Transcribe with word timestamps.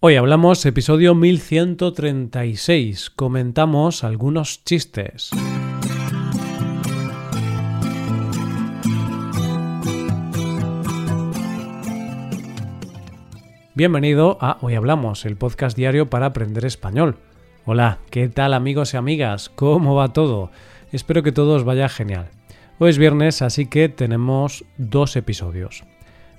Hoy 0.00 0.14
hablamos 0.14 0.64
episodio 0.64 1.16
1136. 1.16 3.10
Comentamos 3.10 4.04
algunos 4.04 4.62
chistes. 4.62 5.30
Bienvenido 13.74 14.38
a 14.40 14.58
Hoy 14.60 14.76
Hablamos, 14.76 15.24
el 15.24 15.36
podcast 15.36 15.76
diario 15.76 16.08
para 16.08 16.26
aprender 16.26 16.64
español. 16.64 17.16
Hola, 17.64 17.98
¿qué 18.10 18.28
tal 18.28 18.54
amigos 18.54 18.94
y 18.94 18.98
amigas? 18.98 19.48
¿Cómo 19.48 19.96
va 19.96 20.12
todo? 20.12 20.52
Espero 20.92 21.24
que 21.24 21.32
todo 21.32 21.56
os 21.56 21.64
vaya 21.64 21.88
genial. 21.88 22.28
Hoy 22.78 22.90
es 22.90 22.98
viernes, 22.98 23.42
así 23.42 23.66
que 23.66 23.88
tenemos 23.88 24.64
dos 24.76 25.16
episodios. 25.16 25.82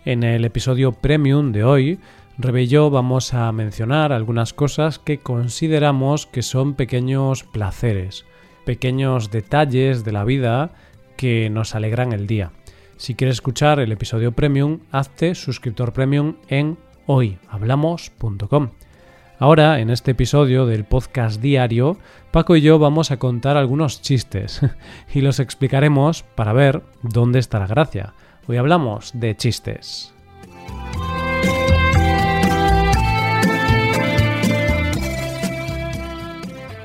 En 0.06 0.24
el 0.24 0.46
episodio 0.46 0.94
premium 0.94 1.52
de 1.52 1.66
hoy 1.66 2.00
Rebe 2.42 2.64
y 2.64 2.68
yo 2.68 2.90
vamos 2.90 3.34
a 3.34 3.52
mencionar 3.52 4.14
algunas 4.14 4.54
cosas 4.54 4.98
que 4.98 5.20
consideramos 5.20 6.26
que 6.26 6.42
son 6.42 6.74
pequeños 6.74 7.44
placeres, 7.44 8.24
pequeños 8.64 9.30
detalles 9.30 10.06
de 10.06 10.14
la 10.14 10.24
vida 10.24 10.72
que 11.18 11.50
nos 11.50 11.76
alegran 11.76 12.14
el 12.14 12.28
día. 12.28 12.54
Si 12.96 13.14
quieres 13.14 13.36
escuchar 13.36 13.82
el 13.82 13.92
episodio 13.92 14.32
premium, 14.32 14.80
hazte 14.90 15.36
suscriptor 15.36 15.92
premium 15.92 16.36
en 16.48 16.78
hoyhablamos.com. 17.08 18.70
Ahora, 19.38 19.82
en 19.82 19.90
este 19.90 20.12
episodio 20.12 20.66
del 20.66 20.86
podcast 20.86 21.42
diario, 21.42 21.98
Paco 22.32 22.56
y 22.56 22.62
yo 22.62 22.80
vamos 22.80 23.12
a 23.12 23.18
contar 23.18 23.58
algunos 23.58 24.02
chistes 24.02 24.62
y 25.14 25.20
los 25.20 25.42
explicaremos 25.42 26.24
para 26.24 26.54
ver 26.54 26.84
dónde 27.02 27.40
está 27.40 27.60
la 27.60 27.68
gracia. 27.68 28.14
Hoy 28.48 28.56
hablamos 28.56 29.12
de 29.14 29.36
chistes. 29.36 30.14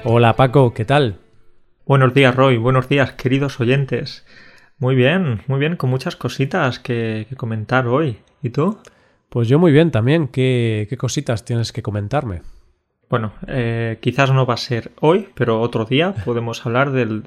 Hola 0.06 0.36
Paco, 0.36 0.74
¿qué 0.74 0.84
tal? 0.84 1.16
Buenos 1.86 2.12
días 2.12 2.36
Roy, 2.36 2.58
buenos 2.58 2.90
días 2.90 3.12
queridos 3.12 3.58
oyentes. 3.58 4.26
Muy 4.76 4.94
bien, 4.94 5.40
muy 5.46 5.58
bien, 5.58 5.76
con 5.76 5.88
muchas 5.88 6.14
cositas 6.14 6.78
que, 6.78 7.26
comentar 7.38 7.86
hoy. 7.86 8.18
¿Y 8.42 8.50
tú? 8.50 8.78
Pues 9.30 9.48
yo 9.48 9.58
muy 9.58 9.72
bien 9.72 9.90
también. 9.90 10.28
¿Qué, 10.28 10.86
qué 10.90 10.98
cositas 10.98 11.46
tienes 11.46 11.72
que 11.72 11.82
comentarme? 11.82 12.42
Bueno, 13.08 13.32
eh, 13.46 13.96
quizás 14.02 14.30
no 14.30 14.44
va 14.44 14.54
a 14.54 14.58
ser 14.58 14.92
hoy, 15.00 15.30
pero 15.34 15.62
otro 15.62 15.86
día 15.86 16.14
podemos 16.26 16.66
hablar 16.66 16.92
de 16.92 17.22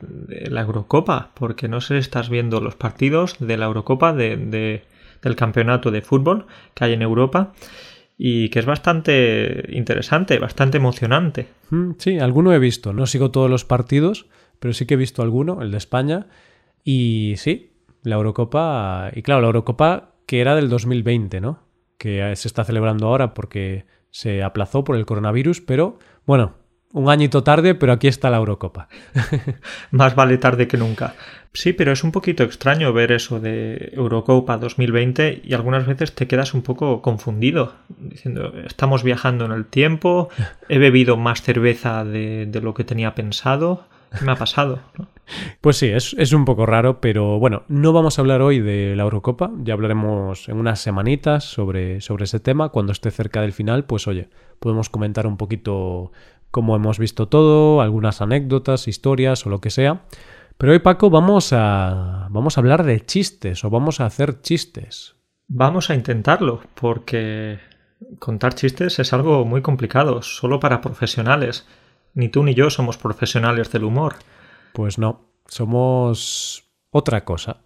la 0.52 0.62
Eurocopa, 0.62 1.32
porque 1.34 1.68
no 1.68 1.82
sé 1.82 1.96
si 1.96 2.02
estás 2.02 2.30
viendo 2.30 2.62
los 2.62 2.76
partidos 2.76 3.38
de 3.40 3.58
la 3.58 3.66
Eurocopa 3.66 4.14
de, 4.14 4.84
del 5.24 5.36
campeonato 5.36 5.90
de 5.90 6.04
fútbol 6.04 6.46
que 6.76 6.86
hay 6.86 6.94
en 6.94 7.02
Europa 7.02 7.54
y 8.18 8.50
que 8.50 8.60
es 8.60 8.66
bastante 8.66 9.66
interesante, 9.70 10.40
bastante 10.40 10.78
emocionante. 10.78 11.48
Mm, 11.70 11.92
sí, 11.98 12.20
alguno 12.20 12.54
he 12.54 12.60
visto. 12.60 12.94
No 12.94 13.06
sigo 13.06 13.32
todos 13.32 13.50
los 13.50 13.64
partidos, 13.64 14.28
pero 14.60 14.74
sí 14.74 14.86
que 14.86 14.96
he 14.96 14.98
visto 14.98 15.22
alguno, 15.22 15.62
el 15.62 15.72
de 15.72 15.78
España. 15.78 16.28
Y 16.84 17.36
sí, 17.38 17.74
la 18.04 18.16
Eurocopa. 18.16 19.12
Y 19.14 19.22
claro, 19.22 19.42
la 19.42 19.48
Eurocopa 19.48 20.16
que 20.26 20.42
era 20.42 20.56
del 20.56 20.70
2020, 20.70 21.42
¿no? 21.42 21.64
Que 21.98 22.36
se 22.36 22.48
está 22.48 22.64
celebrando 22.64 23.08
ahora 23.08 23.34
porque 23.34 23.86
se 24.12 24.44
aplazó 24.44 24.84
por 24.84 24.96
el 24.96 25.06
coronavirus, 25.06 25.62
pero 25.62 26.00
bueno, 26.26 26.56
un 26.94 27.10
añito 27.10 27.44
tarde, 27.44 27.76
pero 27.76 27.94
aquí 27.94 28.08
está 28.08 28.30
la 28.30 28.38
Eurocopa. 28.38 28.88
Más 29.92 30.16
vale 30.16 30.38
tarde 30.38 30.68
que 30.68 30.78
nunca. 30.78 31.16
Sí, 31.54 31.74
pero 31.74 31.92
es 31.92 32.04
un 32.04 32.12
poquito 32.12 32.44
extraño 32.44 32.94
ver 32.94 33.12
eso 33.12 33.40
de 33.40 33.92
Eurocopa 33.94 34.58
2020 34.58 35.42
y 35.44 35.54
algunas 35.54 35.88
veces 35.88 36.14
te 36.14 36.28
quedas 36.28 36.54
un 36.54 36.62
poco 36.62 37.02
confundido, 37.02 37.74
diciendo, 37.98 38.54
estamos 38.66 39.02
viajando 39.02 39.46
en 39.46 39.52
el 39.52 39.66
tiempo, 39.66 40.30
he 40.70 40.78
bebido 40.80 41.18
más 41.18 41.42
cerveza 41.42 42.06
de, 42.06 42.48
lo 42.62 42.74
que 42.74 42.84
tenía 42.84 43.16
pensado, 43.16 43.86
¿qué 44.18 44.24
me 44.24 44.32
ha 44.32 44.36
pasado? 44.36 44.80
Pues 45.60 45.76
sí, 45.76 45.88
es, 45.88 46.16
es, 46.18 46.32
un 46.32 46.46
poco 46.46 46.66
raro, 46.66 47.02
pero 47.02 47.38
bueno, 47.38 47.64
no 47.68 47.92
vamos 47.92 48.18
a 48.18 48.22
hablar 48.22 48.42
hoy 48.42 48.62
de 48.62 48.96
la 48.96 49.04
Eurocopa, 49.04 49.52
ya 49.58 49.74
hablaremos 49.74 50.48
en 50.48 50.56
unas 50.56 50.80
semanitas 50.80 51.44
sobre, 51.44 52.00
sobre 52.00 52.24
ese 52.24 52.40
tema, 52.40 52.70
cuando 52.70 52.94
esté 52.94 53.12
cerca 53.12 53.42
del 53.42 53.52
final, 53.52 53.84
pues 53.84 54.08
oye, 54.08 54.30
podemos 54.60 54.90
comentar 54.90 55.28
un 55.28 55.36
poquito 55.36 56.14
como 56.58 56.76
hemos 56.76 56.98
visto 56.98 57.28
todo, 57.28 57.82
algunas 57.82 58.20
anécdotas, 58.20 58.88
historias 58.88 59.46
o 59.46 59.52
lo 59.52 59.62
que 59.62 59.70
sea. 59.70 60.02
Pero 60.58 60.72
hoy, 60.72 60.80
Paco, 60.80 61.12
vamos 61.12 61.54
a, 61.54 62.30
vamos 62.32 62.58
a 62.58 62.62
hablar 62.62 62.84
de 62.84 63.06
chistes 63.06 63.64
o 63.64 63.70
vamos 63.70 64.00
a 64.02 64.08
hacer 64.08 64.42
chistes. 64.42 65.14
Vamos 65.48 65.92
a 65.92 65.94
intentarlo, 65.94 66.62
porque 66.74 67.60
contar 68.18 68.56
chistes 68.56 68.98
es 68.98 69.14
algo 69.14 69.46
muy 69.46 69.62
complicado, 69.62 70.24
solo 70.24 70.60
para 70.60 70.82
profesionales. 70.82 71.68
Ni 72.16 72.28
tú 72.28 72.42
ni 72.42 72.56
yo 72.56 72.72
somos 72.72 72.98
profesionales 72.98 73.72
del 73.72 73.84
humor. 73.84 74.16
Pues 74.74 74.98
no, 74.98 75.30
somos 75.46 76.64
otra 76.90 77.24
cosa. 77.24 77.58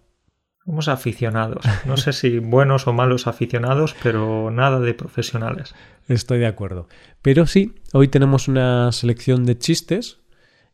Somos 0.64 0.88
aficionados. 0.88 1.64
No 1.86 1.96
sé 1.96 2.12
si 2.12 2.38
buenos 2.38 2.86
o 2.86 2.92
malos 2.92 3.26
aficionados, 3.26 3.96
pero 4.02 4.50
nada 4.50 4.78
de 4.78 4.94
profesionales. 4.94 5.74
Estoy 6.08 6.38
de 6.38 6.46
acuerdo. 6.46 6.88
Pero 7.20 7.46
sí, 7.46 7.74
hoy 7.92 8.08
tenemos 8.08 8.46
una 8.46 8.92
selección 8.92 9.44
de 9.44 9.58
chistes 9.58 10.20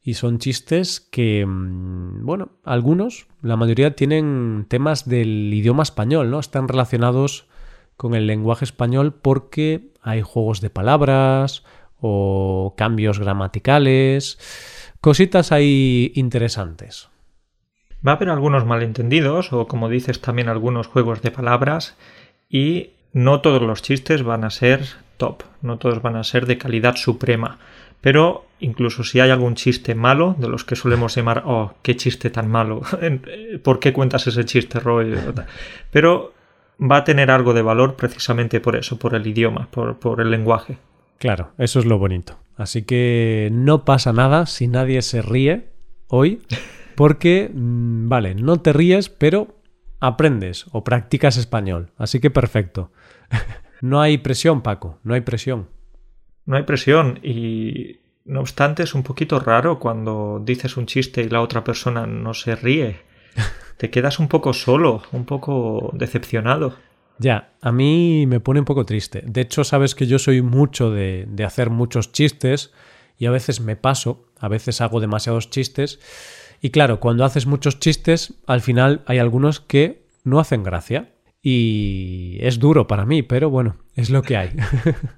y 0.03 0.15
son 0.15 0.39
chistes 0.39 1.01
que, 1.01 1.45
mm, 1.47 2.25
bueno, 2.25 2.51
algunos, 2.65 3.29
la 3.43 3.57
mayoría 3.57 3.95
tienen 3.97 4.67
temas 4.69 5.09
del 5.09 5.53
idioma 5.53 5.83
español, 5.83 6.31
¿no? 6.31 6.39
Están 6.39 6.69
relacionados 6.69 7.47
con 7.97 8.15
el 8.15 8.27
lenguaje 8.27 8.65
español 8.65 9.15
porque 9.15 9.93
hay 10.03 10.23
juegos 10.23 10.61
de 10.61 10.71
palabras 10.71 11.65
o 12.01 12.75
cambios 12.77 13.19
gramaticales, 13.19 14.39
cositas 15.01 15.51
ahí 15.51 16.13
interesantes. 16.15 17.09
Va 18.07 18.13
a 18.13 18.15
haber 18.17 18.31
algunos 18.31 18.65
malentendidos 18.65 19.53
o 19.53 19.67
como 19.67 19.89
dices 19.89 20.21
también 20.21 20.49
algunos 20.49 20.87
juegos 20.87 21.21
de 21.23 21.31
palabras 21.31 21.97
y 22.49 22.91
no 23.13 23.41
todos 23.41 23.63
los 23.63 23.83
chistes 23.83 24.23
van 24.23 24.45
a 24.45 24.51
ser 24.51 24.87
top, 25.17 25.43
no 25.63 25.79
todos 25.79 26.01
van 26.01 26.17
a 26.17 26.25
ser 26.25 26.47
de 26.47 26.59
calidad 26.59 26.97
suprema, 26.97 27.59
pero 28.01 28.47
incluso 28.61 29.03
si 29.03 29.21
hay 29.21 29.31
algún 29.31 29.55
chiste 29.55 29.95
malo, 29.95 30.37
de 30.39 30.49
los 30.49 30.65
que 30.65 30.77
solemos 30.77 31.15
llamar, 31.17 31.43
oh, 31.45 31.75
qué 31.83 31.97
chiste 31.97 32.31
tan 32.31 32.49
malo, 32.49 32.83
¿por 33.63 33.81
qué 33.81 33.93
cuentas 33.93 34.27
ese 34.27 34.45
chiste, 34.45 34.79
Roy? 34.79 35.15
Pero 35.91 36.33
va 36.81 36.99
a 36.99 37.05
tener 37.05 37.31
algo 37.31 37.55
de 37.55 37.63
valor 37.63 37.97
precisamente 37.97 38.61
por 38.61 38.77
eso, 38.77 38.99
por 38.99 39.15
el 39.15 39.27
idioma, 39.27 39.69
por, 39.71 39.99
por 39.99 40.21
el 40.21 40.31
lenguaje. 40.31 40.79
Claro, 41.19 41.51
eso 41.59 41.81
es 41.81 41.87
lo 41.87 41.99
bonito. 41.99 42.39
Así 42.57 42.83
que 42.83 43.49
no 43.53 43.85
pasa 43.85 44.13
nada 44.13 44.47
si 44.47 44.69
nadie 44.69 45.03
se 45.03 45.23
ríe 45.23 45.69
hoy 46.07 46.41
porque, 46.99 47.49
mm, 47.55 48.09
vale, 48.09 48.35
no 48.35 48.61
te 48.61 48.73
ríes, 48.73 49.09
pero 49.09 49.61
aprendes 50.01 50.67
o 50.73 50.83
practicas 50.83 51.37
español. 51.37 51.93
Así 51.97 52.19
que 52.19 52.29
perfecto. 52.29 52.91
no 53.81 54.01
hay 54.01 54.19
presión, 54.19 54.63
Paco, 54.63 54.99
no 55.05 55.15
hay 55.15 55.21
presión. 55.21 55.69
No 56.45 56.57
hay 56.57 56.65
presión 56.65 57.21
y 57.23 58.01
no 58.25 58.41
obstante 58.41 58.83
es 58.83 58.97
un 58.97 59.05
poquito 59.05 59.39
raro 59.39 59.79
cuando 59.79 60.43
dices 60.45 60.77
un 60.77 60.87
chiste 60.87 61.23
y 61.23 61.29
la 61.29 61.41
otra 61.41 61.63
persona 61.63 62.05
no 62.05 62.35
se 62.35 62.57
ríe. 62.57 62.97
Te 63.77 63.91
quedas 63.91 64.19
un 64.19 64.27
poco 64.27 64.53
solo, 64.53 65.03
un 65.13 65.25
poco 65.25 65.93
decepcionado. 65.93 66.75
Ya, 67.21 67.53
a 67.61 67.71
mí 67.71 68.27
me 68.27 68.41
pone 68.41 68.59
un 68.59 68.67
poco 68.67 68.85
triste. 68.85 69.23
De 69.25 69.43
hecho, 69.43 69.63
sabes 69.63 69.95
que 69.95 70.09
yo 70.09 70.19
soy 70.19 70.43
mucho 70.43 70.91
de, 70.91 71.27
de 71.29 71.45
hacer 71.45 71.71
muchos 71.71 72.11
chistes 72.11 72.73
y 73.17 73.27
a 73.27 73.31
veces 73.31 73.61
me 73.61 73.77
paso, 73.77 74.27
a 74.41 74.49
veces 74.49 74.81
hago 74.81 74.99
demasiados 74.99 75.49
chistes 75.49 76.01
y 76.61 76.71
claro, 76.71 77.01
cuando 77.01 77.25
haces 77.25 77.47
muchos 77.47 77.79
chistes, 77.79 78.35
al 78.47 78.61
final 78.61 79.03
hay 79.07 79.19
algunos 79.19 79.61
que 79.61 80.03
no 80.25 80.41
hacen 80.41 80.63
gracia. 80.63 81.11
Y 81.41 82.39
es 82.41 82.59
duro 82.59 82.89
para 82.89 83.07
mí, 83.07 83.23
pero 83.23 83.49
bueno, 83.49 83.77
es 83.95 84.11
lo 84.11 84.23
que 84.23 84.37
hay. 84.37 84.51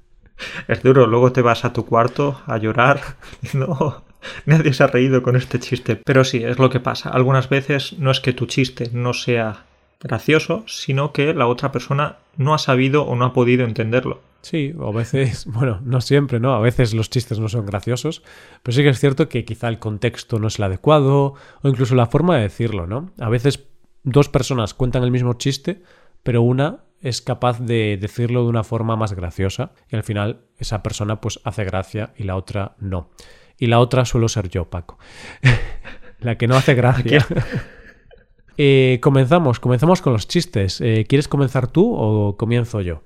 es 0.69 0.83
duro, 0.83 1.07
luego 1.07 1.33
te 1.33 1.43
vas 1.43 1.65
a 1.65 1.73
tu 1.73 1.87
cuarto 1.87 2.41
a 2.47 2.59
llorar. 2.59 3.01
No, 3.55 4.05
nadie 4.45 4.75
se 4.75 4.85
ha 4.85 4.87
reído 4.87 5.23
con 5.23 5.35
este 5.35 5.59
chiste. 5.59 5.97
Pero 5.97 6.25
sí, 6.25 6.45
es 6.45 6.59
lo 6.59 6.69
que 6.69 6.79
pasa. 6.79 7.09
Algunas 7.09 7.49
veces 7.49 7.95
no 7.99 8.11
es 8.11 8.21
que 8.21 8.35
tu 8.35 8.47
chiste 8.47 8.91
no 8.93 9.15
sea 9.15 9.65
gracioso, 9.99 10.65
sino 10.67 11.13
que 11.13 11.33
la 11.33 11.47
otra 11.47 11.73
persona 11.73 12.19
no 12.37 12.55
ha 12.55 12.59
sabido 12.59 13.05
o 13.05 13.17
no 13.17 13.25
ha 13.25 13.33
podido 13.33 13.65
entenderlo. 13.65 14.21
Sí, 14.43 14.73
o 14.79 14.89
a 14.89 14.93
veces, 14.93 15.47
bueno, 15.53 15.81
no 15.83 16.01
siempre, 16.01 16.41
¿no? 16.41 16.55
A 16.55 16.61
veces 16.61 16.95
los 16.95 17.11
chistes 17.11 17.39
no 17.39 17.49
son 17.49 17.67
graciosos, 17.67 18.23
pero 18.63 18.75
sí 18.75 18.83
que 18.83 18.89
es 18.89 18.99
cierto 18.99 19.29
que 19.29 19.45
quizá 19.45 19.69
el 19.69 19.79
contexto 19.79 20.39
no 20.39 20.49
es 20.49 20.59
el 20.59 20.65
adecuado 20.65 21.35
o 21.63 21.69
incluso 21.69 21.95
la 21.95 22.07
forma 22.07 22.37
de 22.37 22.43
decirlo, 22.43 22.87
¿no? 22.87 23.13
A 23.19 23.29
veces 23.29 23.67
dos 24.03 24.29
personas 24.29 24.75
cuentan 24.75 25.03
el 25.03 25.11
mismo 25.11 25.35
chiste, 25.35 25.83
pero 26.23 26.43
una 26.43 26.85
es 27.01 27.23
capaz 27.23 27.61
de 27.61 27.99
decirlo 28.01 28.43
de 28.43 28.51
una 28.51 28.65
forma 28.65 28.97
más 28.97 29.13
graciosa 29.15 29.73
y 29.89 29.97
al 29.97 30.03
final 30.03 30.43
esa 30.59 30.83
persona 30.83 31.21
pues 31.21 31.41
hace 31.45 31.65
gracia 31.65 32.13
y 32.17 32.25
la 32.25 32.37
otra 32.37 32.77
no. 32.79 33.11
Y 33.59 33.67
la 33.67 33.81
otra 33.81 34.05
suelo 34.05 34.29
ser 34.29 34.49
yo, 34.49 34.71
Paco. 34.71 34.99
la 36.21 36.37
que 36.37 36.47
no 36.47 36.57
hace 36.57 36.75
gracia. 36.75 37.27
Eh, 38.63 38.99
comenzamos, 39.01 39.59
comenzamos 39.59 40.03
con 40.03 40.13
los 40.13 40.29
chistes. 40.29 40.83
Eh, 40.83 41.07
¿Quieres 41.09 41.29
comenzar 41.29 41.69
tú 41.69 41.95
o 41.97 42.37
comienzo 42.37 42.83
yo? 42.83 43.05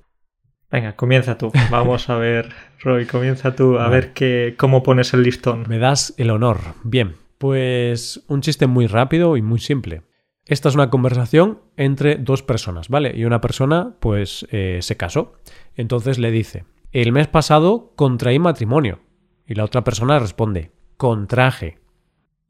Venga, 0.75 0.93
comienza 0.97 1.37
tú. 1.37 1.53
Vamos 1.71 2.09
a 2.09 2.17
ver, 2.17 2.49
Roy, 2.81 3.05
comienza 3.05 3.55
tú 3.55 3.79
a 3.79 3.87
ver 3.87 4.11
qué, 4.11 4.55
cómo 4.57 4.83
pones 4.83 5.13
el 5.13 5.23
listón. 5.23 5.63
Me 5.69 5.79
das 5.79 6.13
el 6.17 6.29
honor. 6.29 6.59
Bien, 6.83 7.15
pues 7.37 8.25
un 8.27 8.41
chiste 8.41 8.67
muy 8.67 8.85
rápido 8.85 9.37
y 9.37 9.41
muy 9.41 9.59
simple. 9.59 10.01
Esta 10.45 10.67
es 10.67 10.75
una 10.75 10.89
conversación 10.89 11.61
entre 11.77 12.17
dos 12.17 12.43
personas, 12.43 12.89
¿vale? 12.89 13.13
Y 13.15 13.23
una 13.23 13.39
persona, 13.39 13.95
pues, 14.01 14.45
eh, 14.51 14.79
se 14.81 14.97
casó. 14.97 15.35
Entonces 15.77 16.19
le 16.19 16.29
dice, 16.29 16.65
el 16.91 17.13
mes 17.13 17.27
pasado 17.27 17.93
contraí 17.95 18.37
matrimonio. 18.37 18.99
Y 19.47 19.55
la 19.55 19.63
otra 19.63 19.85
persona 19.85 20.19
responde, 20.19 20.71
contraje. 20.97 21.79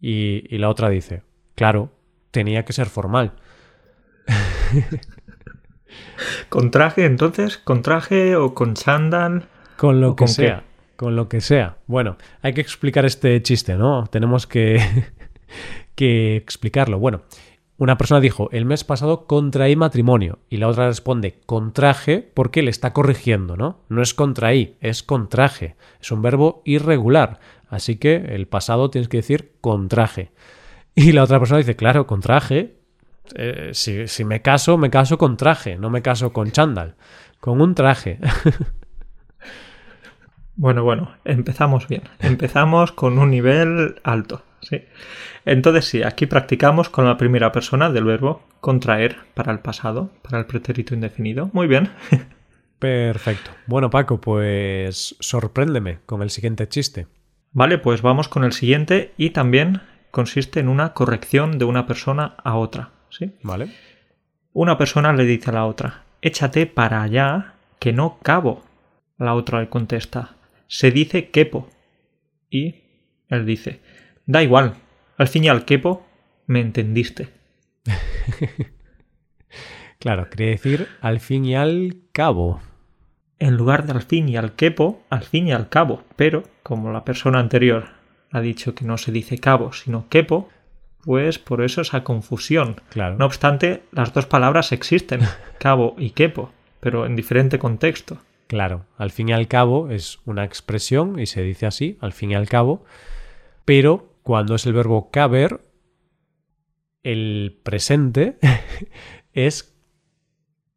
Y, 0.02 0.48
y 0.50 0.58
la 0.58 0.70
otra 0.70 0.90
dice, 0.90 1.22
claro, 1.54 1.92
tenía 2.32 2.66
que 2.66 2.74
ser 2.74 2.88
formal. 2.88 3.34
¿Con 6.50 6.72
traje 6.72 7.06
entonces? 7.06 7.58
¿Con 7.58 7.82
traje 7.82 8.36
o 8.36 8.54
con 8.54 8.74
chándal? 8.74 9.48
Con 9.78 10.02
lo 10.02 10.12
¿O 10.12 10.16
que 10.16 10.26
con 10.26 10.28
sea. 10.28 10.64
Con 10.96 11.16
lo 11.16 11.28
que 11.28 11.42
sea. 11.42 11.78
Bueno, 11.88 12.18
hay 12.42 12.54
que 12.54 12.62
explicar 12.62 13.06
este 13.06 13.42
chiste, 13.42 13.76
¿no? 13.76 14.08
Tenemos 14.08 14.48
que, 14.48 14.82
que 15.96 16.38
explicarlo. 16.38 17.00
Bueno, 17.00 17.24
una 17.78 17.98
persona 17.98 18.22
dijo, 18.22 18.50
el 18.54 18.64
mes 18.64 18.86
pasado 18.86 19.26
contraí 19.26 19.76
matrimonio. 19.76 20.40
Y 20.50 20.58
la 20.58 20.70
otra 20.70 20.88
responde, 20.88 21.42
contraje, 21.46 22.20
porque 22.34 22.62
le 22.62 22.70
está 22.70 22.94
corrigiendo, 22.94 23.58
¿no? 23.58 23.80
No 23.90 24.02
es 24.02 24.14
contraí, 24.14 24.78
es 24.80 25.04
contraje. 25.04 25.76
Es 26.00 26.12
un 26.12 26.22
verbo 26.22 26.62
irregular. 26.64 27.40
Así 27.68 27.98
que 27.98 28.16
el 28.16 28.48
pasado 28.48 28.90
tienes 28.90 29.10
que 29.10 29.18
decir 29.18 29.52
contraje. 29.60 30.32
Y 30.96 31.12
la 31.12 31.24
otra 31.24 31.40
persona 31.40 31.58
dice, 31.58 31.76
claro, 31.76 32.08
contraje. 32.08 32.75
Eh, 33.36 33.72
si, 33.74 34.08
si 34.08 34.24
me 34.24 34.42
caso, 34.42 34.78
me 34.78 34.90
caso 34.90 35.18
con 35.18 35.38
traje, 35.38 35.78
no 35.78 35.90
me 35.90 36.02
caso 36.02 36.32
con 36.32 36.52
chándal. 36.52 36.96
Con 37.40 37.62
un 37.62 37.76
traje. 37.76 38.20
Bueno, 40.58 40.84
bueno, 40.84 41.12
empezamos 41.26 41.88
bien. 41.88 42.04
Empezamos 42.20 42.94
con 42.94 43.20
un 43.20 43.30
nivel 43.30 43.96
alto, 44.04 44.42
¿sí? 44.62 44.84
Entonces 45.44 45.86
sí, 45.86 46.02
aquí 46.02 46.28
practicamos 46.28 46.90
con 46.90 47.06
la 47.06 47.18
primera 47.18 47.52
persona 47.52 47.90
del 47.90 48.06
verbo 48.06 48.42
contraer 48.62 49.18
para 49.34 49.52
el 49.52 49.60
pasado, 49.60 50.12
para 50.22 50.40
el 50.40 50.46
pretérito 50.46 50.94
indefinido. 50.94 51.50
Muy 51.52 51.68
bien. 51.68 51.90
Perfecto. 52.80 53.52
Bueno, 53.68 53.90
Paco, 53.90 54.22
pues 54.22 55.16
sorpréndeme 55.20 56.00
con 56.06 56.22
el 56.22 56.30
siguiente 56.30 56.68
chiste. 56.70 57.08
Vale, 57.52 57.78
pues 57.78 58.02
vamos 58.02 58.28
con 58.28 58.44
el 58.44 58.54
siguiente 58.54 59.14
y 59.18 59.32
también 59.32 59.82
consiste 60.12 60.62
en 60.62 60.70
una 60.70 60.94
corrección 60.94 61.58
de 61.58 61.66
una 61.66 61.86
persona 61.86 62.36
a 62.44 62.56
otra, 62.56 62.92
¿sí? 63.18 63.32
¿Vale? 63.44 63.70
Una 64.54 64.78
persona 64.78 65.14
le 65.14 65.26
dice 65.26 65.50
a 65.50 65.54
la 65.54 65.66
otra, 65.66 66.06
échate 66.22 66.66
para 66.66 67.02
allá, 67.02 67.56
que 67.80 67.94
no 67.94 68.20
cabo. 68.20 68.64
La 69.18 69.34
otra 69.34 69.62
le 69.62 69.70
contesta, 69.70 70.36
se 70.68 70.92
dice 70.92 71.30
quepo. 71.30 71.70
Y 72.50 72.84
él 73.30 73.46
dice, 73.46 73.82
da 74.26 74.44
igual, 74.44 74.76
al 75.18 75.28
fin 75.28 75.44
y 75.44 75.50
al 75.50 75.66
quepo, 75.66 76.06
me 76.48 76.62
entendiste. 76.62 77.30
Claro, 80.06 80.30
quería 80.30 80.52
decir 80.52 80.88
al 81.02 81.20
fin 81.20 81.46
y 81.46 81.56
al 81.56 81.96
cabo. 82.12 82.62
En 83.40 83.58
lugar 83.58 83.88
de 83.88 83.94
al 83.94 84.04
fin 84.04 84.30
y 84.30 84.38
al 84.38 84.54
quepo, 84.54 85.02
al 85.10 85.24
fin 85.24 85.48
y 85.48 85.52
al 85.52 85.68
cabo. 85.68 86.04
Pero, 86.16 86.44
como 86.62 86.92
la 86.92 87.04
persona 87.04 87.40
anterior 87.40 87.88
ha 88.32 88.40
dicho 88.40 88.76
que 88.76 88.86
no 88.86 89.00
se 89.00 89.12
dice 89.12 89.40
cabo, 89.40 89.74
sino 89.74 90.08
quepo, 90.08 90.50
pues 91.06 91.40
por 91.40 91.64
eso 91.64 91.82
esa 91.82 92.04
confusión. 92.04 92.82
Claro. 92.90 93.16
No 93.18 93.26
obstante, 93.26 93.84
las 93.92 94.14
dos 94.14 94.26
palabras 94.26 94.72
existen, 94.72 95.22
cabo 95.60 95.96
y 95.98 96.10
quepo, 96.10 96.52
pero 96.80 97.06
en 97.06 97.16
diferente 97.16 97.60
contexto. 97.60 98.18
Claro, 98.48 98.86
al 98.98 99.12
fin 99.12 99.30
y 99.30 99.34
al 99.34 99.48
cabo 99.48 99.90
es 99.90 100.20
una 100.26 100.44
expresión 100.44 101.20
y 101.20 101.26
se 101.26 101.42
dice 101.42 101.66
así, 101.66 101.98
al 102.02 102.14
fin 102.14 102.32
y 102.32 102.36
al 102.36 102.48
cabo, 102.48 102.84
pero 103.64 104.14
cuando 104.24 104.56
es 104.56 104.66
el 104.66 104.74
verbo 104.74 105.10
caber, 105.12 105.62
el 107.04 107.60
presente 107.64 108.38
es 109.34 109.76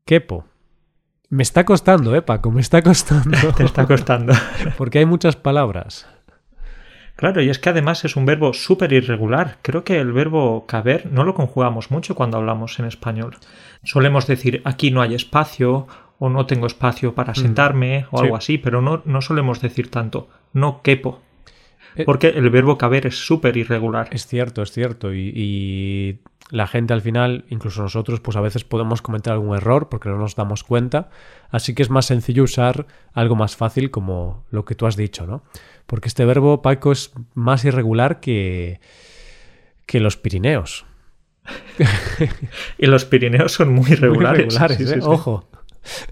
quepo. 0.04 0.44
Me 1.30 1.42
está 1.42 1.64
costando, 1.64 2.14
eh, 2.16 2.22
Paco, 2.22 2.50
me 2.50 2.62
está 2.62 2.82
costando. 2.82 3.52
Te 3.56 3.64
está 3.64 3.86
costando. 3.86 4.32
Porque 4.78 5.00
hay 5.00 5.04
muchas 5.04 5.36
palabras. 5.36 6.06
Claro, 7.18 7.42
y 7.42 7.50
es 7.50 7.58
que 7.58 7.70
además 7.70 8.04
es 8.04 8.14
un 8.14 8.26
verbo 8.26 8.52
súper 8.52 8.92
irregular. 8.92 9.58
Creo 9.62 9.82
que 9.82 9.98
el 9.98 10.12
verbo 10.12 10.66
caber 10.66 11.06
no 11.10 11.24
lo 11.24 11.34
conjugamos 11.34 11.90
mucho 11.90 12.14
cuando 12.14 12.36
hablamos 12.36 12.78
en 12.78 12.84
español. 12.84 13.36
Solemos 13.82 14.28
decir 14.28 14.62
aquí 14.64 14.92
no 14.92 15.02
hay 15.02 15.16
espacio 15.16 15.88
o 16.20 16.28
no 16.30 16.46
tengo 16.46 16.68
espacio 16.68 17.16
para 17.16 17.34
sentarme 17.34 18.06
o 18.12 18.18
Mm. 18.18 18.20
Sí. 18.20 18.24
algo 18.24 18.36
así, 18.36 18.58
pero 18.58 18.80
no, 18.82 19.02
no 19.04 19.20
solemos 19.20 19.60
decir 19.60 19.90
tanto 19.90 20.28
no 20.52 20.80
quepo. 20.82 21.20
Eh, 21.96 22.04
Porque 22.04 22.28
el 22.28 22.50
verbo 22.50 22.78
caber 22.78 23.06
es 23.08 23.16
súper 23.26 23.56
irregular. 23.56 24.08
Es 24.12 24.26
cierto, 24.28 24.62
es 24.62 24.70
cierto. 24.70 25.12
Y, 25.12 25.32
y 25.34 26.18
la 26.50 26.66
gente 26.66 26.94
al 26.94 27.02
final, 27.02 27.44
incluso 27.48 27.82
nosotros, 27.82 28.20
pues 28.20 28.36
a 28.36 28.40
veces 28.40 28.64
podemos 28.64 29.02
cometer 29.02 29.32
algún 29.32 29.56
error 29.56 29.88
porque 29.88 30.08
no 30.08 30.18
nos 30.18 30.34
damos 30.34 30.64
cuenta. 30.64 31.10
Así 31.50 31.74
que 31.74 31.82
es 31.82 31.90
más 31.90 32.06
sencillo 32.06 32.44
usar 32.44 32.86
algo 33.12 33.36
más 33.36 33.56
fácil 33.56 33.90
como 33.90 34.44
lo 34.50 34.64
que 34.64 34.74
tú 34.74 34.86
has 34.86 34.96
dicho, 34.96 35.26
¿no? 35.26 35.42
Porque 35.86 36.08
este 36.08 36.24
verbo, 36.24 36.62
Paco, 36.62 36.92
es 36.92 37.12
más 37.34 37.64
irregular 37.64 38.20
que, 38.20 38.80
que 39.86 40.00
los 40.00 40.16
Pirineos. 40.16 40.86
Y 42.78 42.86
los 42.86 43.04
Pirineos 43.04 43.52
son 43.52 43.72
muy 43.72 43.96
Sí, 44.76 44.82
¿eh? 44.84 44.86
sí. 44.86 44.98
Ojo. 45.02 45.48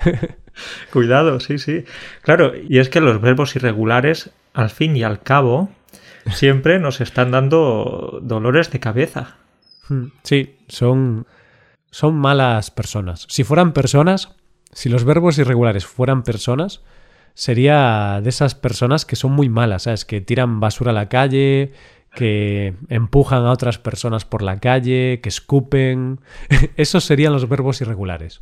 Cuidado, 0.93 1.41
sí, 1.41 1.59
sí. 1.59 1.85
Claro, 2.23 2.53
y 2.57 2.79
es 2.79 2.89
que 2.89 3.01
los 3.01 3.21
verbos 3.21 3.57
irregulares, 3.57 4.31
al 4.55 4.71
fin 4.71 4.97
y 4.97 5.03
al 5.03 5.21
cabo, 5.21 5.69
siempre 6.33 6.79
nos 6.79 7.01
están 7.01 7.31
dando 7.31 8.19
dolores 8.23 8.71
de 8.71 8.81
cabeza. 8.81 9.37
Hmm, 9.89 10.07
Sí, 10.23 10.57
son, 10.69 11.27
son 11.91 12.17
malas 12.17 12.71
personas. 12.71 13.27
Si 13.29 13.45
fueran 13.45 13.73
personas, 13.73 14.35
si 14.73 14.89
los 14.89 15.05
verbos 15.05 15.39
irregulares 15.39 15.87
fueran 15.87 16.23
personas, 16.23 16.83
sería 17.35 18.21
de 18.23 18.29
esas 18.29 18.55
personas 18.55 19.05
que 19.05 19.17
son 19.17 19.33
muy 19.33 19.49
malas, 19.49 19.85
¿sabes? 19.85 20.05
Que 20.05 20.21
tiran 20.21 20.61
basura 20.61 20.91
a 20.91 20.95
la 20.95 21.09
calle, 21.09 21.73
que 22.15 22.75
empujan 22.89 23.45
a 23.45 23.53
otras 23.53 23.79
personas 23.79 24.25
por 24.25 24.43
la 24.43 24.59
calle, 24.59 25.21
que 25.23 25.29
escupen. 25.29 26.21
Esos 26.77 27.05
serían 27.05 27.33
los 27.33 27.49
verbos 27.49 27.81
irregulares. 27.81 28.41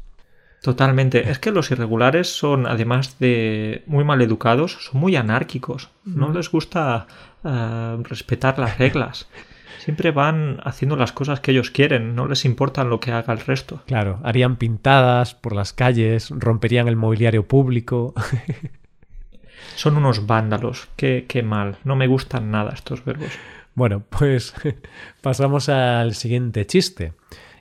Totalmente. 0.62 1.28
Es 1.30 1.38
que 1.38 1.50
los 1.50 1.70
irregulares 1.70 2.34
son, 2.34 2.66
además 2.66 3.18
de 3.18 3.82
muy 3.86 4.02
mal 4.02 4.22
educados, 4.22 4.78
son 4.80 5.00
muy 5.00 5.14
anárquicos. 5.14 5.90
No 6.04 6.32
les 6.32 6.50
gusta 6.50 7.06
eh, 7.44 7.96
respetar 8.04 8.58
las 8.58 8.78
reglas. 8.78 9.28
Siempre 9.78 10.10
van 10.10 10.60
haciendo 10.64 10.96
las 10.96 11.12
cosas 11.12 11.40
que 11.40 11.50
ellos 11.50 11.70
quieren, 11.70 12.14
no 12.14 12.26
les 12.26 12.44
importa 12.44 12.84
lo 12.84 13.00
que 13.00 13.12
haga 13.12 13.32
el 13.32 13.40
resto. 13.40 13.82
Claro, 13.86 14.20
harían 14.22 14.56
pintadas 14.56 15.34
por 15.34 15.54
las 15.54 15.72
calles, 15.72 16.30
romperían 16.30 16.88
el 16.88 16.96
mobiliario 16.96 17.46
público. 17.46 18.14
Son 19.76 19.96
unos 19.96 20.26
vándalos. 20.26 20.88
Qué, 20.96 21.26
qué 21.28 21.42
mal. 21.42 21.78
No 21.84 21.96
me 21.96 22.06
gustan 22.06 22.50
nada 22.50 22.72
estos 22.72 23.04
verbos. 23.04 23.30
Bueno, 23.74 24.04
pues 24.08 24.54
pasamos 25.20 25.68
al 25.68 26.14
siguiente 26.14 26.66
chiste. 26.66 27.12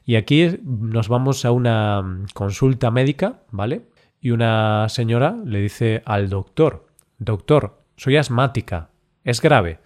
Y 0.06 0.16
aquí 0.16 0.60
nos 0.64 1.08
vamos 1.08 1.46
a 1.46 1.52
una 1.52 2.26
consulta 2.34 2.92
médica, 2.92 3.42
¿vale? 3.52 3.84
Y 4.20 4.32
una 4.32 4.88
señora 4.90 5.36
le 5.46 5.60
dice 5.60 6.02
al 6.06 6.30
doctor, 6.30 6.88
doctor, 7.18 7.82
soy 7.96 8.18
asmática, 8.18 8.90
es 9.24 9.42
grave. 9.42 9.80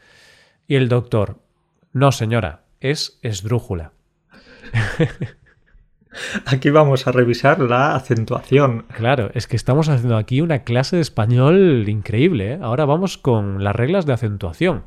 Y 0.68 0.76
el 0.76 0.90
doctor, 0.90 1.40
no 1.98 2.12
señora, 2.12 2.62
es 2.80 3.20
esdrújula. 3.24 3.92
Aquí 6.46 6.70
vamos 6.70 7.08
a 7.08 7.12
revisar 7.12 7.60
la 7.60 7.96
acentuación. 7.96 8.86
Claro, 8.96 9.32
es 9.34 9.48
que 9.48 9.56
estamos 9.56 9.90
haciendo 9.90 10.18
aquí 10.18 10.42
una 10.42 10.60
clase 10.60 10.96
de 10.96 11.02
español 11.02 11.88
increíble. 11.88 12.54
¿eh? 12.54 12.60
Ahora 12.62 12.86
vamos 12.86 13.18
con 13.18 13.64
las 13.64 13.76
reglas 13.76 14.06
de 14.06 14.14
acentuación. 14.14 14.84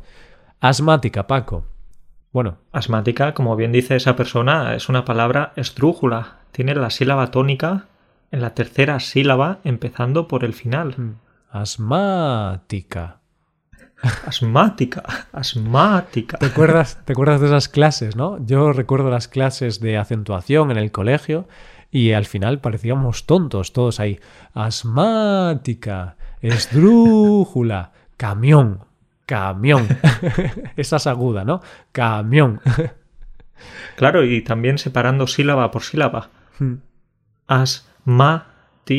Asmática, 0.60 1.26
Paco. 1.26 1.66
Bueno, 2.32 2.58
Asmática, 2.72 3.34
como 3.34 3.56
bien 3.56 3.72
dice 3.72 3.96
esa 3.96 4.16
persona, 4.16 4.74
es 4.74 4.88
una 4.88 5.04
palabra 5.04 5.52
esdrújula. 5.56 6.38
Tiene 6.52 6.74
la 6.74 6.90
sílaba 6.90 7.30
tónica 7.30 7.86
en 8.30 8.40
la 8.40 8.54
tercera 8.54 9.00
sílaba 9.00 9.58
empezando 9.64 10.28
por 10.28 10.44
el 10.44 10.54
final. 10.54 10.94
asmática. 11.50 13.19
Asmática, 14.02 15.02
asmática. 15.32 16.38
¿Te 16.38 16.46
acuerdas, 16.46 16.98
¿Te 17.04 17.12
acuerdas 17.12 17.40
de 17.40 17.48
esas 17.48 17.68
clases, 17.68 18.16
no? 18.16 18.44
Yo 18.44 18.72
recuerdo 18.72 19.10
las 19.10 19.28
clases 19.28 19.80
de 19.80 19.98
acentuación 19.98 20.70
en 20.70 20.78
el 20.78 20.90
colegio 20.90 21.46
y 21.90 22.12
al 22.12 22.24
final 22.24 22.60
parecíamos 22.60 23.26
tontos 23.26 23.72
todos 23.72 24.00
ahí. 24.00 24.18
Asmática, 24.54 26.16
esdrújula, 26.40 27.92
camión, 28.16 28.84
camión. 29.26 29.86
Esa 30.76 30.96
es 30.96 31.06
aguda, 31.06 31.44
¿no? 31.44 31.60
Camión. 31.92 32.60
Claro, 33.96 34.24
y 34.24 34.40
también 34.42 34.78
separando 34.78 35.26
sílaba 35.26 35.70
por 35.70 35.82
sílaba. 35.82 36.30
Asmática. 37.46 38.94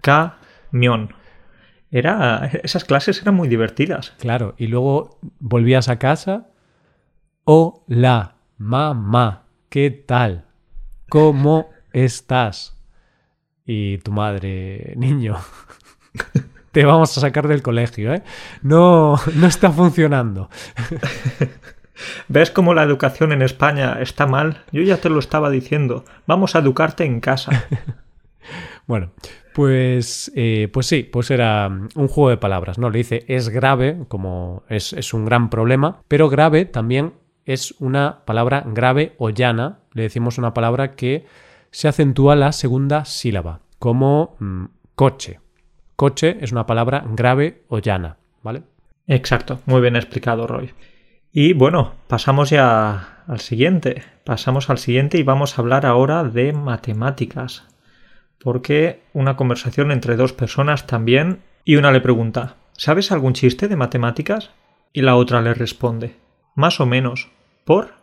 camión. 0.00 1.12
Era, 1.90 2.50
esas 2.62 2.84
clases 2.84 3.22
eran 3.22 3.34
muy 3.34 3.48
divertidas. 3.48 4.12
Claro, 4.18 4.54
y 4.58 4.66
luego 4.66 5.18
volvías 5.38 5.88
a 5.88 5.98
casa. 5.98 6.48
Hola, 7.44 8.36
mamá, 8.58 9.44
¿qué 9.70 9.90
tal? 9.90 10.44
¿Cómo 11.08 11.70
estás? 11.92 12.76
Y 13.64 13.98
tu 13.98 14.12
madre, 14.12 14.92
niño, 14.96 15.36
te 16.72 16.84
vamos 16.84 17.16
a 17.16 17.22
sacar 17.22 17.48
del 17.48 17.62
colegio, 17.62 18.12
¿eh? 18.12 18.22
No, 18.62 19.16
no 19.34 19.46
está 19.46 19.70
funcionando. 19.70 20.50
¿Ves 22.28 22.50
cómo 22.50 22.74
la 22.74 22.82
educación 22.82 23.32
en 23.32 23.42
España 23.42 23.98
está 24.00 24.26
mal? 24.26 24.64
Yo 24.72 24.82
ya 24.82 24.98
te 24.98 25.08
lo 25.08 25.18
estaba 25.18 25.50
diciendo. 25.50 26.04
Vamos 26.26 26.54
a 26.54 26.60
educarte 26.60 27.04
en 27.04 27.20
casa. 27.20 27.66
bueno, 28.88 29.10
pues, 29.54 30.32
eh, 30.34 30.68
pues 30.72 30.86
sí, 30.86 31.02
pues 31.02 31.30
era 31.30 31.68
un 31.68 32.08
juego 32.08 32.30
de 32.30 32.38
palabras, 32.38 32.78
¿no? 32.78 32.88
Le 32.88 32.98
dice 32.98 33.24
es 33.28 33.50
grave, 33.50 33.98
como 34.08 34.64
es, 34.68 34.94
es 34.94 35.12
un 35.12 35.26
gran 35.26 35.50
problema, 35.50 36.02
pero 36.08 36.30
grave 36.30 36.64
también 36.64 37.12
es 37.44 37.74
una 37.80 38.24
palabra 38.24 38.64
grave 38.66 39.14
o 39.18 39.28
llana. 39.28 39.80
Le 39.92 40.02
decimos 40.02 40.38
una 40.38 40.54
palabra 40.54 40.96
que 40.96 41.26
se 41.70 41.86
acentúa 41.86 42.34
la 42.34 42.52
segunda 42.52 43.04
sílaba, 43.04 43.60
como 43.78 44.36
mm, 44.38 44.64
coche. 44.94 45.40
Coche 45.94 46.38
es 46.40 46.50
una 46.50 46.66
palabra 46.66 47.04
grave 47.06 47.62
o 47.68 47.80
llana, 47.80 48.16
¿vale? 48.42 48.62
Exacto, 49.06 49.60
muy 49.66 49.82
bien 49.82 49.96
explicado, 49.96 50.46
Roy. 50.46 50.72
Y 51.30 51.52
bueno, 51.52 51.92
pasamos 52.06 52.48
ya 52.48 53.22
al 53.26 53.40
siguiente. 53.40 54.02
Pasamos 54.24 54.70
al 54.70 54.78
siguiente 54.78 55.18
y 55.18 55.24
vamos 55.24 55.58
a 55.58 55.60
hablar 55.60 55.84
ahora 55.84 56.24
de 56.24 56.54
matemáticas. 56.54 57.66
Porque 58.40 59.02
una 59.12 59.36
conversación 59.36 59.90
entre 59.90 60.16
dos 60.16 60.32
personas 60.32 60.86
también 60.86 61.42
y 61.64 61.76
una 61.76 61.92
le 61.92 62.00
pregunta, 62.00 62.56
¿sabes 62.72 63.12
algún 63.12 63.32
chiste 63.32 63.68
de 63.68 63.76
matemáticas? 63.76 64.50
Y 64.92 65.02
la 65.02 65.16
otra 65.16 65.40
le 65.40 65.54
responde, 65.54 66.16
más 66.54 66.80
o 66.80 66.86
menos. 66.86 67.30
¿Por? 67.64 67.94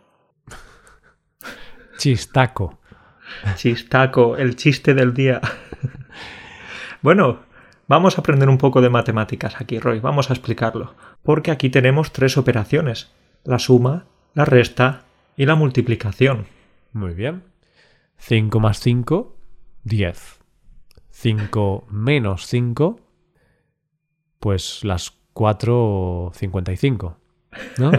Chistaco. 1.98 2.78
Chistaco, 3.56 4.36
el 4.36 4.56
chiste 4.56 4.94
del 4.94 5.14
día. 5.14 5.40
bueno, 7.02 7.40
vamos 7.88 8.16
a 8.16 8.20
aprender 8.20 8.48
un 8.48 8.58
poco 8.58 8.80
de 8.80 8.90
matemáticas 8.90 9.60
aquí, 9.60 9.78
Roy. 9.78 10.00
Vamos 10.00 10.30
a 10.30 10.34
explicarlo. 10.34 10.94
Porque 11.22 11.50
aquí 11.50 11.70
tenemos 11.70 12.12
tres 12.12 12.36
operaciones 12.36 13.10
la 13.46 13.58
suma, 13.58 14.06
la 14.34 14.44
resta 14.44 15.04
y 15.36 15.46
la 15.46 15.54
multiplicación. 15.54 16.46
Muy 16.92 17.14
bien. 17.14 17.44
5 18.18 18.60
más 18.60 18.80
5, 18.80 19.35
10. 19.86 20.40
5 21.10 21.86
menos 21.90 22.46
5, 22.46 23.00
pues 24.40 24.84
las 24.84 25.12
4.55. 25.32 27.16
¿No? 27.78 27.92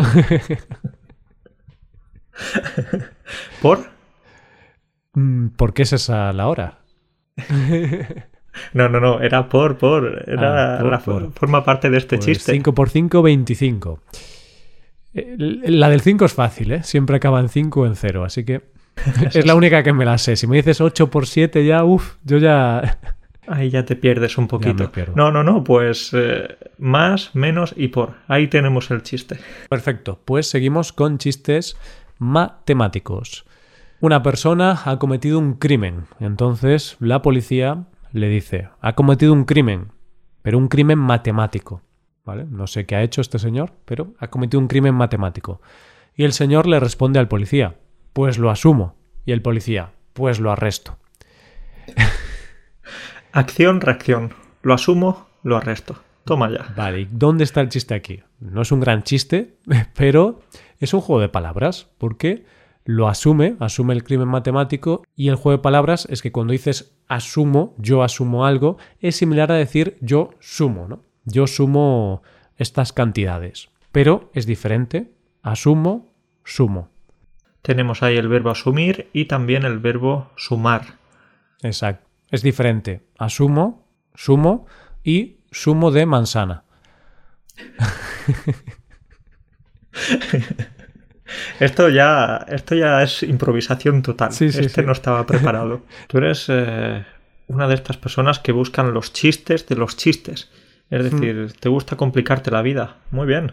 ¿Por? 3.62 3.90
Mm, 5.14 5.48
¿Por 5.50 5.74
qué 5.74 5.84
es 5.84 5.94
esa 5.94 6.34
la 6.34 6.48
hora? 6.48 6.80
No, 8.74 8.90
no, 8.90 9.00
no, 9.00 9.22
era 9.22 9.50
por, 9.50 9.78
por. 9.78 10.24
Era 10.26 10.80
ah, 10.80 10.84
la 10.84 10.98
forma 10.98 11.64
parte 11.64 11.92
de 11.92 12.00
este 12.00 12.16
pues 12.16 12.26
chiste. 12.26 12.54
5 12.54 12.74
por 12.74 12.90
5, 12.90 13.22
25. 13.22 14.00
La 15.14 15.90
del 15.90 16.02
5 16.02 16.26
es 16.26 16.34
fácil, 16.34 16.72
¿eh? 16.72 16.82
Siempre 16.82 17.18
acaba 17.18 17.40
en 17.40 17.50
5 17.50 17.82
o 17.82 17.86
en 17.86 17.96
0, 17.96 18.26
así 18.26 18.46
que 18.46 18.64
es 19.34 19.46
la 19.46 19.56
única 19.56 19.84
que 19.84 19.94
me 19.94 20.06
la 20.06 20.18
sé. 20.18 20.36
Si 20.36 20.48
me 20.48 20.58
dices 20.58 20.82
8 20.82 21.10
por 21.10 21.28
7 21.28 21.66
ya, 21.66 21.84
uff, 21.84 22.16
yo 22.24 22.38
ya... 22.38 23.00
Ahí 23.48 23.70
ya 23.70 23.86
te 23.86 23.96
pierdes 23.96 24.38
un 24.38 24.48
poquito. 24.48 24.92
No, 25.16 25.32
no, 25.32 25.42
no, 25.42 25.64
pues 25.64 26.12
eh, 26.14 26.58
más, 26.80 27.34
menos 27.34 27.74
y 27.78 27.88
por. 27.88 28.16
Ahí 28.28 28.48
tenemos 28.48 28.92
el 28.92 29.04
chiste. 29.04 29.38
Perfecto, 29.70 30.20
pues 30.26 30.50
seguimos 30.50 30.92
con 30.92 31.18
chistes 31.18 31.78
matemáticos. 32.18 33.46
Una 34.02 34.22
persona 34.22 34.78
ha 34.84 35.00
cometido 35.00 35.40
un 35.40 35.54
crimen, 35.54 36.08
entonces 36.20 36.98
la 37.00 37.22
policía 37.22 37.86
le 38.12 38.28
dice, 38.28 38.68
ha 38.82 38.96
cometido 38.96 39.32
un 39.32 39.46
crimen, 39.46 39.94
pero 40.42 40.58
un 40.58 40.68
crimen 40.68 41.00
matemático. 41.00 41.82
No 42.50 42.68
sé 42.68 42.86
qué 42.86 42.96
ha 42.96 43.04
hecho 43.04 43.22
este 43.22 43.40
señor, 43.40 43.72
pero 43.86 44.14
ha 44.20 44.28
cometido 44.28 44.60
un 44.60 44.68
crimen 44.68 44.94
matemático. 44.94 45.62
Y 46.16 46.26
el 46.26 46.34
señor 46.34 46.68
le 46.68 46.80
responde 46.80 47.20
al 47.20 47.28
policía, 47.28 47.76
pues 48.18 48.40
lo 48.40 48.50
asumo. 48.50 48.96
Y 49.28 49.32
el 49.32 49.44
policía, 49.44 49.92
pues 50.14 50.40
lo 50.40 50.52
arresto. 50.52 50.98
Acción, 53.32 53.80
reacción. 53.80 54.34
Lo 54.64 54.74
asumo, 54.74 55.28
lo 55.44 55.56
arresto. 55.56 56.00
Toma 56.24 56.50
ya. 56.50 56.74
Vale, 56.76 57.02
¿y 57.02 57.08
dónde 57.12 57.44
está 57.44 57.62
el 57.62 57.70
chiste 57.70 57.94
aquí? 57.94 58.24
No 58.40 58.64
es 58.64 58.72
un 58.72 58.80
gran 58.80 59.04
chiste, 59.04 59.58
pero 59.96 60.40
es 60.80 60.96
un 60.96 61.02
juego 61.02 61.22
de 61.22 61.30
palabras, 61.30 61.92
porque 62.00 62.44
lo 62.86 63.08
asume, 63.08 63.56
asume 63.60 63.94
el 63.94 64.04
crimen 64.04 64.30
matemático, 64.30 65.04
y 65.16 65.28
el 65.28 65.36
juego 65.36 65.60
de 65.60 65.62
palabras 65.62 66.08
es 66.10 66.24
que 66.24 66.32
cuando 66.32 66.54
dices 66.54 66.98
asumo, 67.08 67.76
yo 67.78 68.02
asumo 68.02 68.48
algo, 68.48 68.80
es 69.00 69.16
similar 69.16 69.52
a 69.52 69.56
decir 69.56 69.96
yo 70.02 70.32
sumo, 70.40 70.88
¿no? 70.88 71.04
yo 71.26 71.46
sumo 71.46 72.24
estas 72.56 72.94
cantidades. 72.94 73.70
Pero 73.92 74.32
es 74.34 74.48
diferente. 74.48 75.12
Asumo, 75.44 76.08
sumo. 76.44 76.90
Tenemos 77.62 78.04
ahí 78.04 78.18
el 78.18 78.28
verbo 78.28 78.50
asumir 78.50 79.10
y 79.14 79.26
también 79.26 79.64
el 79.64 79.80
verbo 79.80 80.32
sumar. 80.38 80.98
Exacto. 81.62 82.08
Es 82.30 82.42
diferente. 82.42 83.02
Asumo, 83.18 83.88
sumo 84.16 84.68
y 85.04 85.38
sumo 85.52 85.92
de 85.92 86.06
manzana. 86.06 86.64
Esto 91.60 91.90
ya, 91.90 92.46
esto 92.48 92.76
ya 92.76 93.04
es 93.04 93.24
improvisación 93.24 94.02
total. 94.02 94.30
este 94.40 94.84
no 94.84 94.92
estaba 94.92 95.26
preparado. 95.26 95.82
Tú 96.08 96.20
eres 96.20 96.46
eh, 96.48 97.04
una 97.48 97.68
de 97.68 97.76
estas 97.76 97.98
personas 97.98 98.40
que 98.40 98.52
buscan 98.52 98.94
los 98.94 99.14
chistes 99.14 99.68
de 99.68 99.76
los 99.76 99.98
chistes. 99.98 100.50
Es 100.90 101.02
hmm. 101.02 101.10
decir, 101.10 101.54
te 101.60 101.70
gusta 101.70 101.98
complicarte 101.98 102.52
la 102.52 102.62
vida. 102.62 102.98
Muy 103.12 103.28
bien. 103.28 103.52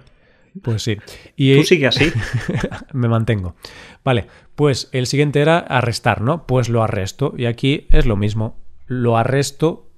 Pues 0.62 0.82
sí. 0.82 0.96
Y, 1.37 1.56
Tú 1.56 1.64
sigue 1.64 1.87
así. 1.87 2.12
me 2.92 3.08
mantengo. 3.08 3.56
Vale, 4.04 4.26
pues 4.54 4.88
el 4.92 5.06
siguiente 5.06 5.40
era 5.40 5.58
arrestar, 5.58 6.20
¿no? 6.20 6.46
Pues 6.46 6.68
lo 6.68 6.82
arresto. 6.82 7.34
Y 7.37 7.46
aquí 7.46 7.87
es 7.90 8.06
lo 8.06 8.16
mismo. 8.16 8.56
Lo 8.87 9.16
arresto 9.16 9.90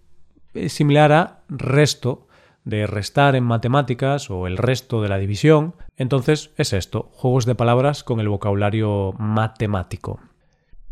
es 0.54 0.72
similar 0.72 1.12
a 1.12 1.40
resto, 1.48 2.26
de 2.64 2.86
restar 2.86 3.36
en 3.36 3.44
matemáticas 3.44 4.30
o 4.30 4.46
el 4.46 4.56
resto 4.56 5.02
de 5.02 5.08
la 5.08 5.18
división. 5.18 5.74
Entonces 5.96 6.50
es 6.56 6.72
esto, 6.72 7.10
juegos 7.12 7.46
de 7.46 7.54
palabras 7.54 8.02
con 8.02 8.20
el 8.20 8.28
vocabulario 8.28 9.14
matemático. 9.18 10.20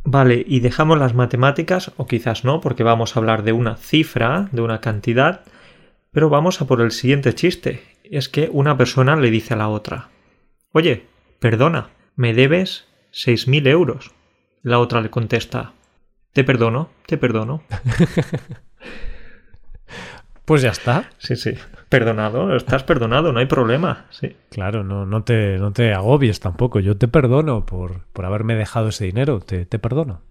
Vale, 0.05 0.45
y 0.47 0.61
dejamos 0.61 0.99
las 0.99 1.15
matemáticas, 1.15 1.93
o 1.97 2.07
quizás 2.07 2.45
no, 2.45 2.61
porque 2.61 2.85
vamos 2.85 3.17
a 3.17 3.21
hablar 3.21 3.43
de 3.43 3.53
una 3.53 3.77
cifra, 3.77 4.49
de 4.53 4.61
una 4.61 4.81
cantidad, 4.81 5.41
pero 6.13 6.29
vamos 6.29 6.61
a 6.61 6.67
por 6.67 6.83
el 6.83 6.91
siguiente 6.91 7.35
chiste. 7.35 7.83
Es 8.05 8.29
que 8.29 8.51
una 8.53 8.77
persona 8.77 9.17
le 9.17 9.31
dice 9.31 9.55
a 9.55 9.57
la 9.57 9.69
otra, 9.69 10.11
Oye, 10.73 11.07
perdona, 11.39 11.91
me 12.17 12.35
debes 12.35 12.87
seis 13.11 13.49
mil 13.49 13.67
euros. 13.67 14.13
La 14.63 14.79
otra 14.79 15.01
le 15.01 15.11
contesta, 15.11 15.73
Te 16.33 16.45
perdono, 16.45 16.91
te 17.07 17.17
perdono. 17.17 17.63
pues 20.45 20.63
ya 20.63 20.71
está. 20.71 21.11
Sí, 21.19 21.37
sí. 21.37 21.55
Perdonado, 21.89 22.55
estás 22.57 22.83
perdonado, 22.83 23.33
no 23.33 23.39
hay 23.39 23.47
problema. 23.47 24.07
Sí. 24.11 24.37
Claro, 24.51 24.85
no, 24.85 25.07
no, 25.07 25.23
te, 25.23 25.59
no 25.59 25.73
te 25.73 25.95
agobies 25.95 26.41
tampoco. 26.41 26.81
Yo 26.81 26.97
te 26.97 27.09
perdono 27.09 27.65
por, 27.65 28.05
por 28.13 28.27
haberme 28.27 28.57
dejado 28.57 28.89
ese 28.89 29.05
dinero. 29.05 29.41
Te, 29.41 29.65
te 29.65 29.79
perdono. 29.79 30.23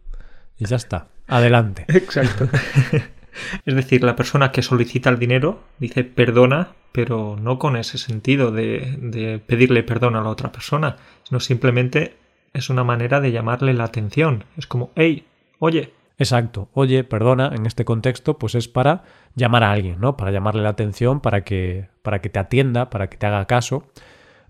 Y 0.57 0.65
ya 0.65 0.75
está. 0.75 1.07
Adelante. 1.27 1.85
Exacto. 1.87 2.49
Es 3.65 3.75
decir, 3.75 4.03
la 4.03 4.15
persona 4.15 4.51
que 4.51 4.61
solicita 4.61 5.09
el 5.09 5.19
dinero 5.19 5.63
dice 5.79 6.03
perdona, 6.03 6.69
pero 6.91 7.35
no 7.39 7.59
con 7.59 7.75
ese 7.75 7.97
sentido 7.97 8.51
de, 8.51 9.41
pedirle 9.45 9.83
perdón 9.83 10.15
a 10.15 10.21
la 10.21 10.29
otra 10.29 10.51
persona, 10.51 10.97
sino 11.23 11.39
simplemente 11.39 12.15
es 12.53 12.69
una 12.69 12.83
manera 12.83 13.19
de 13.19 13.31
llamarle 13.31 13.73
la 13.73 13.85
atención. 13.85 14.45
Es 14.57 14.67
como, 14.67 14.91
hey, 14.95 15.25
oye. 15.59 15.91
Exacto, 16.19 16.69
oye, 16.73 17.03
perdona, 17.03 17.51
en 17.55 17.65
este 17.65 17.85
contexto, 17.85 18.37
pues 18.37 18.53
es 18.53 18.67
para 18.67 19.03
llamar 19.35 19.63
a 19.63 19.71
alguien, 19.71 19.99
¿no? 19.99 20.15
Para 20.15 20.31
llamarle 20.31 20.61
la 20.61 20.69
atención, 20.69 21.19
para 21.19 21.43
que, 21.43 21.89
para 22.03 22.21
que 22.21 22.29
te 22.29 22.37
atienda, 22.37 22.91
para 22.91 23.09
que 23.09 23.17
te 23.17 23.25
haga 23.25 23.45
caso. 23.45 23.87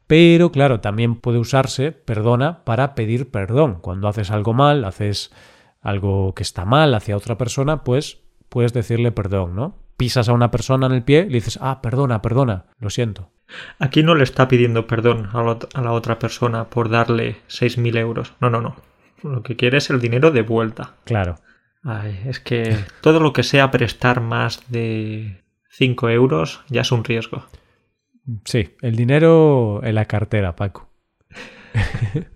Pero 0.06 0.52
claro, 0.52 0.82
también 0.82 1.16
puede 1.16 1.40
usarse, 1.40 1.94
perdona, 1.94 2.66
para 2.66 2.96
pedir 2.96 3.32
perdón. 3.32 3.80
Cuando 3.82 4.10
haces 4.10 4.32
algo 4.32 4.54
mal, 4.54 4.84
haces 4.84 5.32
algo 5.82 6.34
que 6.34 6.44
está 6.44 6.66
mal 6.66 6.94
hacia 6.94 7.16
otra 7.16 7.38
persona, 7.38 7.84
pues 7.84 8.23
puedes 8.54 8.72
decirle 8.72 9.12
perdón, 9.12 9.56
¿no? 9.56 9.80
Pisas 9.98 10.30
a 10.30 10.34
una 10.34 10.52
persona 10.52 10.86
en 10.86 10.92
el 10.92 11.02
pie 11.02 11.22
y 11.22 11.32
le 11.32 11.38
dices, 11.40 11.58
ah, 11.60 11.82
perdona, 11.82 12.22
perdona, 12.22 12.66
lo 12.78 12.92
siento. 12.92 13.32
Aquí 13.80 14.04
no 14.04 14.14
le 14.14 14.24
está 14.24 14.48
pidiendo 14.48 14.86
perdón 14.86 15.30
a 15.34 15.82
la 15.82 15.92
otra 15.92 16.20
persona 16.20 16.70
por 16.70 16.90
darle 16.90 17.38
6.000 17.48 17.98
euros. 17.98 18.34
No, 18.40 18.52
no, 18.52 18.62
no. 18.62 18.76
Lo 19.24 19.42
que 19.42 19.56
quiere 19.56 19.80
es 19.80 19.90
el 19.90 20.00
dinero 20.00 20.30
de 20.30 20.44
vuelta. 20.44 20.98
Claro. 21.04 21.38
Ay, 21.84 22.22
es 22.28 22.40
que 22.40 22.78
todo 23.02 23.20
lo 23.20 23.34
que 23.34 23.42
sea 23.42 23.72
prestar 23.72 24.22
más 24.22 24.62
de 24.70 25.44
5 25.72 26.10
euros 26.10 26.62
ya 26.70 26.82
es 26.82 26.92
un 26.92 27.04
riesgo. 27.04 27.46
Sí, 28.46 28.76
el 28.82 28.96
dinero 28.96 29.82
en 29.84 29.96
la 29.96 30.06
cartera, 30.06 30.56
Paco. 30.56 30.92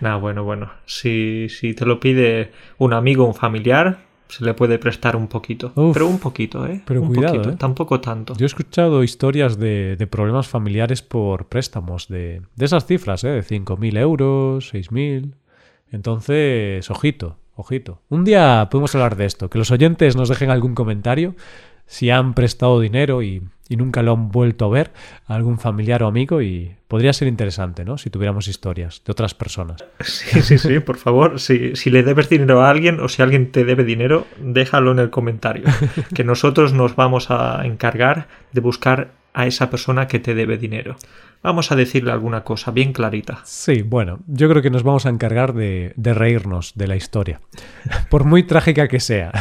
Nah, 0.00 0.16
bueno, 0.16 0.42
bueno. 0.42 0.72
Si, 0.84 1.48
si 1.48 1.72
te 1.72 1.86
lo 1.86 2.00
pide 2.00 2.50
un 2.76 2.92
amigo 2.92 3.24
un 3.24 3.34
familiar, 3.34 3.98
se 4.28 4.44
le 4.44 4.54
puede 4.54 4.78
prestar 4.78 5.16
un 5.16 5.28
poquito. 5.28 5.72
Uf, 5.74 5.94
pero 5.94 6.08
un 6.08 6.18
poquito, 6.18 6.66
¿eh? 6.66 6.82
pero 6.84 7.02
un 7.02 7.08
cuidado, 7.08 7.34
poquito, 7.34 7.50
¿eh? 7.50 7.56
Tampoco 7.58 8.00
tanto. 8.00 8.34
Yo 8.36 8.44
he 8.44 8.46
escuchado 8.46 9.02
historias 9.02 9.58
de, 9.58 9.96
de 9.96 10.06
problemas 10.06 10.48
familiares 10.48 11.02
por 11.02 11.46
préstamos 11.46 12.08
de, 12.08 12.42
de 12.56 12.64
esas 12.64 12.86
cifras, 12.86 13.24
¿eh? 13.24 13.28
de 13.28 13.42
5.000 13.42 13.98
euros, 13.98 14.72
6.000. 14.74 15.34
Entonces, 15.90 16.90
ojito, 16.90 17.36
ojito. 17.54 18.00
Un 18.08 18.24
día 18.24 18.68
podemos 18.70 18.94
hablar 18.94 19.16
de 19.16 19.26
esto, 19.26 19.48
que 19.50 19.58
los 19.58 19.70
oyentes 19.70 20.16
nos 20.16 20.28
dejen 20.28 20.50
algún 20.50 20.74
comentario 20.74 21.36
si 21.86 22.10
han 22.10 22.34
prestado 22.34 22.80
dinero 22.80 23.22
y, 23.22 23.42
y 23.68 23.76
nunca 23.76 24.02
lo 24.02 24.12
han 24.12 24.30
vuelto 24.30 24.66
a 24.66 24.68
ver 24.68 24.92
a 25.26 25.34
algún 25.34 25.58
familiar 25.58 26.02
o 26.02 26.06
amigo 26.06 26.42
y 26.42 26.74
podría 26.88 27.12
ser 27.12 27.28
interesante, 27.28 27.84
¿no? 27.84 27.98
Si 27.98 28.10
tuviéramos 28.10 28.48
historias 28.48 29.02
de 29.04 29.12
otras 29.12 29.34
personas. 29.34 29.84
Sí, 30.00 30.42
sí, 30.42 30.58
sí, 30.58 30.80
por 30.80 30.96
favor. 30.96 31.40
Si, 31.40 31.74
si 31.76 31.90
le 31.90 32.02
debes 32.02 32.28
dinero 32.28 32.62
a 32.62 32.70
alguien 32.70 33.00
o 33.00 33.08
si 33.08 33.22
alguien 33.22 33.50
te 33.50 33.64
debe 33.64 33.84
dinero, 33.84 34.26
déjalo 34.38 34.92
en 34.92 34.98
el 34.98 35.10
comentario. 35.10 35.64
Que 36.14 36.24
nosotros 36.24 36.72
nos 36.72 36.96
vamos 36.96 37.30
a 37.30 37.64
encargar 37.64 38.28
de 38.52 38.60
buscar 38.60 39.12
a 39.32 39.46
esa 39.46 39.68
persona 39.68 40.06
que 40.06 40.20
te 40.20 40.34
debe 40.34 40.56
dinero. 40.56 40.96
Vamos 41.42 41.70
a 41.70 41.76
decirle 41.76 42.10
alguna 42.10 42.42
cosa 42.42 42.70
bien 42.70 42.92
clarita. 42.92 43.40
Sí, 43.44 43.82
bueno, 43.82 44.20
yo 44.26 44.48
creo 44.48 44.62
que 44.62 44.70
nos 44.70 44.82
vamos 44.82 45.04
a 45.04 45.10
encargar 45.10 45.52
de, 45.52 45.92
de 45.96 46.14
reírnos 46.14 46.72
de 46.74 46.86
la 46.86 46.96
historia, 46.96 47.40
por 48.10 48.24
muy 48.24 48.44
trágica 48.44 48.88
que 48.88 49.00
sea. 49.00 49.32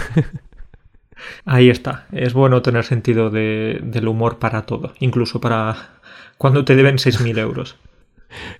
Ahí 1.45 1.69
está. 1.69 2.07
Es 2.11 2.33
bueno 2.33 2.61
tener 2.61 2.83
sentido 2.83 3.29
de- 3.29 3.79
del 3.83 4.07
humor 4.07 4.39
para 4.39 4.63
todo, 4.65 4.93
incluso 4.99 5.39
para 5.41 5.75
cuando 6.37 6.65
te 6.65 6.75
deben 6.75 6.97
6.000 6.97 7.37
euros. 7.37 7.77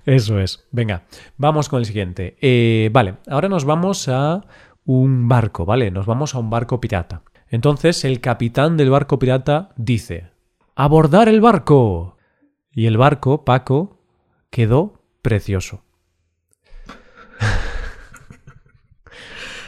Eso 0.06 0.40
es. 0.40 0.66
Venga, 0.72 1.04
vamos 1.38 1.68
con 1.70 1.80
el 1.80 1.86
siguiente. 1.86 2.38
Eh, 2.42 2.90
vale, 2.94 3.16
ahora 3.28 3.50
nos 3.50 3.66
vamos 3.66 4.08
a 4.08 4.46
un 4.86 5.28
barco, 5.28 5.66
¿vale? 5.66 5.92
Nos 5.92 6.06
vamos 6.06 6.36
a 6.36 6.40
un 6.40 6.50
barco 6.50 6.80
pirata. 6.80 7.24
Entonces 7.50 8.04
el 8.06 8.20
capitán 8.22 8.78
del 8.78 8.90
barco 8.90 9.20
pirata 9.20 9.70
dice, 9.76 10.32
¡Abordar 10.76 11.28
el 11.30 11.42
barco! 11.42 12.18
Y 12.72 12.88
el 12.88 12.98
barco, 12.98 13.46
Paco, 13.46 14.00
quedó 14.50 15.02
precioso. 15.22 15.84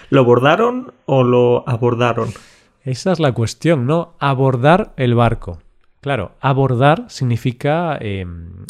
¿Lo 0.10 0.24
bordaron 0.24 0.94
o 1.06 1.24
lo 1.24 1.68
abordaron? 1.68 2.30
Esa 2.86 3.12
es 3.12 3.20
la 3.20 3.32
cuestión, 3.32 3.88
¿no? 3.88 4.14
Abordar 4.20 4.94
el 4.96 5.16
barco. 5.16 5.58
Claro, 6.02 6.36
abordar 6.40 7.06
significa 7.08 7.98
eh, 8.00 8.28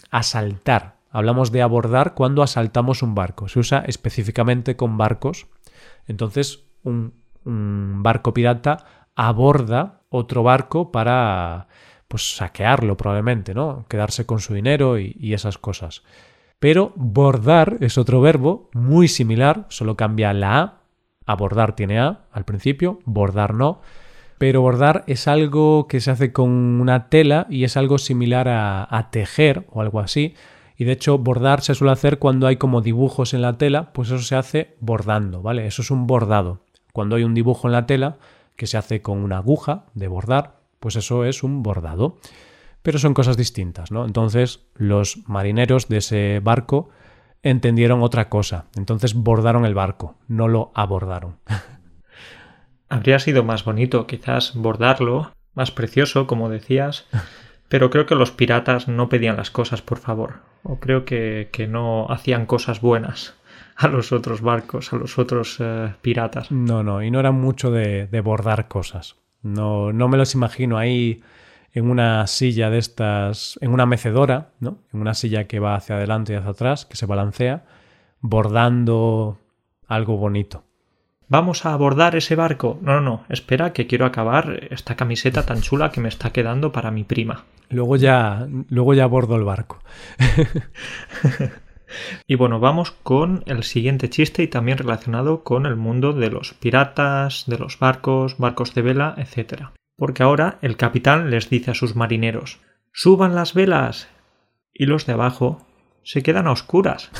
asaltar. 0.09 0.95
Hablamos 1.11 1.51
de 1.51 1.61
abordar 1.61 2.13
cuando 2.13 2.41
asaltamos 2.41 3.03
un 3.03 3.13
barco. 3.13 3.49
Se 3.49 3.59
usa 3.59 3.83
específicamente 3.85 4.77
con 4.77 4.97
barcos. 4.97 5.47
Entonces, 6.07 6.63
un, 6.83 7.13
un 7.43 8.03
barco 8.03 8.33
pirata 8.33 9.09
aborda 9.15 9.99
otro 10.09 10.43
barco 10.43 10.93
para 10.93 11.67
pues 12.07 12.37
saquearlo 12.37 12.95
probablemente, 12.95 13.53
¿no? 13.53 13.85
Quedarse 13.89 14.25
con 14.25 14.39
su 14.39 14.53
dinero 14.53 14.97
y, 14.97 15.13
y 15.19 15.33
esas 15.33 15.57
cosas. 15.57 16.03
Pero 16.59 16.93
bordar 16.95 17.75
es 17.81 17.97
otro 17.97 18.21
verbo 18.21 18.69
muy 18.71 19.09
similar, 19.09 19.65
solo 19.67 19.97
cambia 19.97 20.31
la 20.31 20.59
A. 20.59 20.81
Abordar 21.25 21.75
tiene 21.75 21.99
A 21.99 22.21
al 22.31 22.45
principio, 22.45 22.99
bordar 23.03 23.53
no. 23.53 23.81
Pero 24.37 24.61
bordar 24.61 25.03
es 25.07 25.27
algo 25.27 25.87
que 25.87 26.01
se 26.01 26.11
hace 26.11 26.33
con 26.33 26.49
una 26.49 27.09
tela 27.09 27.47
y 27.49 27.63
es 27.63 27.77
algo 27.77 27.97
similar 27.97 28.47
a, 28.49 29.07
tejer 29.11 29.65
o 29.71 29.81
algo 29.81 29.99
así. 29.99 30.35
Y 30.77 30.83
de 30.83 30.91
hecho, 30.91 31.17
bordar 31.17 31.61
se 31.61 31.73
suele 31.73 31.93
hacer 31.93 32.19
cuando 32.19 32.47
hay 32.47 32.57
como 32.57 32.81
dibujos 32.81 33.33
en 33.33 33.41
la 33.41 33.57
tela, 33.57 33.93
pues 33.93 34.09
eso 34.09 34.19
se 34.19 34.35
hace 34.35 34.75
bordando, 34.81 35.41
¿vale? 35.41 35.67
Eso 35.67 35.81
es 35.81 35.91
un 35.91 36.05
bordado. 36.05 36.59
Cuando 36.91 37.15
hay 37.15 37.23
un 37.23 37.33
dibujo 37.33 37.67
en 37.67 37.73
la 37.73 37.85
tela 37.85 38.17
que 38.57 38.67
se 38.67 38.77
hace 38.77 39.01
con 39.01 39.19
una 39.19 39.37
aguja 39.37 39.85
de 39.93 40.09
bordar, 40.09 40.57
pues 40.79 40.97
eso 40.97 41.23
es 41.23 41.43
un 41.43 41.63
bordado. 41.63 42.17
Pero 42.81 42.99
son 42.99 43.13
cosas 43.13 43.37
distintas, 43.37 43.91
¿no? 43.91 44.05
Entonces, 44.05 44.65
los 44.75 45.27
marineros 45.27 45.87
de 45.87 45.97
ese 45.97 46.39
barco 46.43 46.89
entendieron 47.41 48.01
otra 48.01 48.27
cosa. 48.27 48.65
Entonces 48.75 49.13
bordaron 49.13 49.65
el 49.65 49.75
barco, 49.75 50.15
no 50.27 50.47
lo 50.47 50.71
abordaron. 50.73 51.37
Habría 52.95 53.19
sido 53.19 53.43
más 53.43 53.65
bonito 53.65 54.07
quizás 54.07 54.55
bordarlo, 54.55 55.33
más 55.53 55.69
precioso, 55.69 56.27
como 56.27 56.49
decías, 56.49 57.07
pero 57.67 57.89
creo 57.89 58.05
que 58.05 58.15
los 58.15 58.31
piratas 58.31 58.87
no 58.87 59.09
pedían 59.09 59.35
las 59.35 59.51
cosas 59.51 59.81
por 59.81 59.97
favor, 59.97 60.35
o 60.63 60.79
creo 60.79 61.03
que, 61.03 61.49
que 61.51 61.67
no 61.67 62.07
hacían 62.09 62.45
cosas 62.45 62.79
buenas 62.79 63.35
a 63.75 63.89
los 63.89 64.13
otros 64.13 64.39
barcos, 64.39 64.93
a 64.93 64.95
los 64.95 65.19
otros 65.19 65.57
eh, 65.59 65.93
piratas. 66.01 66.51
No, 66.51 66.83
no, 66.83 67.03
y 67.03 67.11
no 67.11 67.19
era 67.19 67.31
mucho 67.31 67.69
de, 67.69 68.07
de 68.07 68.21
bordar 68.21 68.69
cosas. 68.69 69.17
No, 69.43 69.91
no 69.91 70.07
me 70.07 70.15
los 70.17 70.33
imagino 70.33 70.77
ahí 70.77 71.21
en 71.73 71.89
una 71.89 72.25
silla 72.27 72.69
de 72.69 72.77
estas, 72.77 73.59
en 73.59 73.73
una 73.73 73.85
mecedora, 73.85 74.51
¿no? 74.61 74.77
En 74.93 75.01
una 75.01 75.15
silla 75.15 75.47
que 75.47 75.59
va 75.59 75.75
hacia 75.75 75.97
adelante 75.97 76.31
y 76.31 76.37
hacia 76.37 76.51
atrás, 76.51 76.85
que 76.85 76.95
se 76.95 77.05
balancea, 77.05 77.65
bordando 78.21 79.37
algo 79.85 80.15
bonito. 80.15 80.63
Vamos 81.27 81.65
a 81.65 81.73
abordar 81.73 82.15
ese 82.15 82.35
barco. 82.35 82.79
No, 82.81 82.93
no, 82.93 83.01
no. 83.01 83.25
Espera, 83.29 83.73
que 83.73 83.87
quiero 83.87 84.05
acabar 84.05 84.67
esta 84.69 84.95
camiseta 84.95 85.45
tan 85.45 85.61
chula 85.61 85.91
que 85.91 86.01
me 86.01 86.09
está 86.09 86.31
quedando 86.31 86.71
para 86.71 86.91
mi 86.91 87.03
prima. 87.03 87.45
Luego 87.69 87.95
ya, 87.95 88.47
luego 88.69 88.93
ya 88.93 89.05
bordo 89.07 89.35
el 89.35 89.43
barco. 89.43 89.79
Y 92.27 92.35
bueno, 92.35 92.59
vamos 92.59 92.91
con 92.91 93.43
el 93.45 93.63
siguiente 93.63 94.09
chiste 94.09 94.43
y 94.43 94.47
también 94.47 94.77
relacionado 94.77 95.43
con 95.43 95.65
el 95.65 95.75
mundo 95.75 96.13
de 96.13 96.29
los 96.29 96.53
piratas, 96.53 97.45
de 97.47 97.57
los 97.57 97.79
barcos, 97.79 98.37
barcos 98.37 98.73
de 98.73 98.81
vela, 98.81 99.15
etc. 99.17 99.69
Porque 99.95 100.23
ahora 100.23 100.57
el 100.61 100.77
capitán 100.77 101.29
les 101.29 101.49
dice 101.49 101.71
a 101.71 101.75
sus 101.75 101.95
marineros 101.95 102.59
¡Suban 102.91 103.35
las 103.35 103.53
velas! 103.53 104.07
Y 104.73 104.85
los 104.85 105.05
de 105.05 105.13
abajo 105.13 105.65
se 106.03 106.23
quedan 106.23 106.47
a 106.47 106.51
oscuras. 106.51 107.11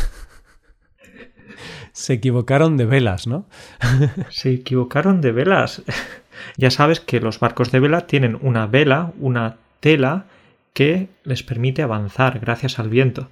Se 1.95 2.11
equivocaron 2.11 2.75
de 2.75 2.85
velas, 2.85 3.25
¿no? 3.25 3.45
Se 4.29 4.51
equivocaron 4.51 5.21
de 5.21 5.31
velas. 5.31 5.81
ya 6.57 6.69
sabes 6.69 6.99
que 6.99 7.21
los 7.21 7.39
barcos 7.39 7.71
de 7.71 7.79
vela 7.79 8.05
tienen 8.05 8.37
una 8.41 8.67
vela, 8.67 9.13
una 9.17 9.55
tela 9.79 10.25
que 10.73 11.07
les 11.23 11.41
permite 11.41 11.83
avanzar 11.83 12.39
gracias 12.39 12.79
al 12.79 12.89
viento. 12.89 13.29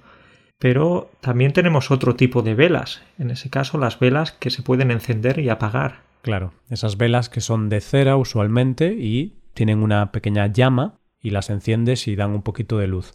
Pero 0.58 1.10
también 1.20 1.52
tenemos 1.52 1.90
otro 1.90 2.16
tipo 2.16 2.40
de 2.40 2.54
velas, 2.54 3.02
en 3.18 3.30
ese 3.30 3.50
caso 3.50 3.76
las 3.76 3.98
velas 3.98 4.32
que 4.32 4.48
se 4.48 4.62
pueden 4.62 4.90
encender 4.90 5.40
y 5.40 5.50
apagar. 5.50 6.00
Claro, 6.22 6.54
esas 6.70 6.96
velas 6.96 7.28
que 7.28 7.42
son 7.42 7.68
de 7.68 7.82
cera 7.82 8.16
usualmente 8.16 8.94
y 8.94 9.34
tienen 9.52 9.82
una 9.82 10.10
pequeña 10.10 10.46
llama 10.46 10.94
y 11.20 11.30
las 11.30 11.50
enciendes 11.50 12.08
y 12.08 12.16
dan 12.16 12.30
un 12.30 12.42
poquito 12.42 12.78
de 12.78 12.86
luz. 12.86 13.12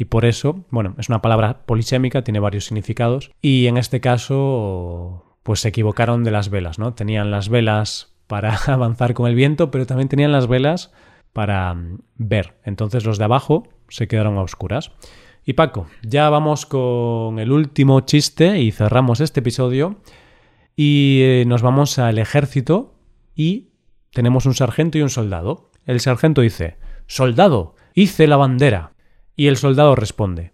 Y 0.00 0.06
por 0.06 0.24
eso, 0.24 0.64
bueno, 0.70 0.94
es 0.96 1.10
una 1.10 1.20
palabra 1.20 1.66
polisémica, 1.66 2.24
tiene 2.24 2.40
varios 2.40 2.64
significados 2.64 3.32
y 3.42 3.66
en 3.66 3.76
este 3.76 4.00
caso 4.00 5.36
pues 5.42 5.60
se 5.60 5.68
equivocaron 5.68 6.24
de 6.24 6.30
las 6.30 6.48
velas, 6.48 6.78
¿no? 6.78 6.94
Tenían 6.94 7.30
las 7.30 7.50
velas 7.50 8.16
para 8.26 8.56
avanzar 8.66 9.12
con 9.12 9.28
el 9.28 9.34
viento, 9.34 9.70
pero 9.70 9.84
también 9.84 10.08
tenían 10.08 10.32
las 10.32 10.46
velas 10.46 10.90
para 11.34 11.74
mm, 11.74 11.98
ver. 12.16 12.54
Entonces 12.64 13.04
los 13.04 13.18
de 13.18 13.24
abajo 13.24 13.68
se 13.90 14.08
quedaron 14.08 14.38
a 14.38 14.40
oscuras. 14.40 14.92
Y 15.44 15.52
Paco, 15.52 15.86
ya 16.02 16.30
vamos 16.30 16.64
con 16.64 17.38
el 17.38 17.52
último 17.52 18.00
chiste 18.00 18.58
y 18.58 18.72
cerramos 18.72 19.20
este 19.20 19.40
episodio. 19.40 20.00
Y 20.76 21.20
eh, 21.24 21.44
nos 21.46 21.60
vamos 21.60 21.98
al 21.98 22.18
ejército 22.18 22.94
y 23.34 23.72
tenemos 24.14 24.46
un 24.46 24.54
sargento 24.54 24.96
y 24.96 25.02
un 25.02 25.10
soldado. 25.10 25.70
El 25.84 26.00
sargento 26.00 26.40
dice, 26.40 26.78
Soldado, 27.06 27.74
hice 27.92 28.26
la 28.26 28.38
bandera. 28.38 28.92
Y 29.36 29.48
el 29.48 29.56
soldado 29.56 29.94
responde, 29.94 30.52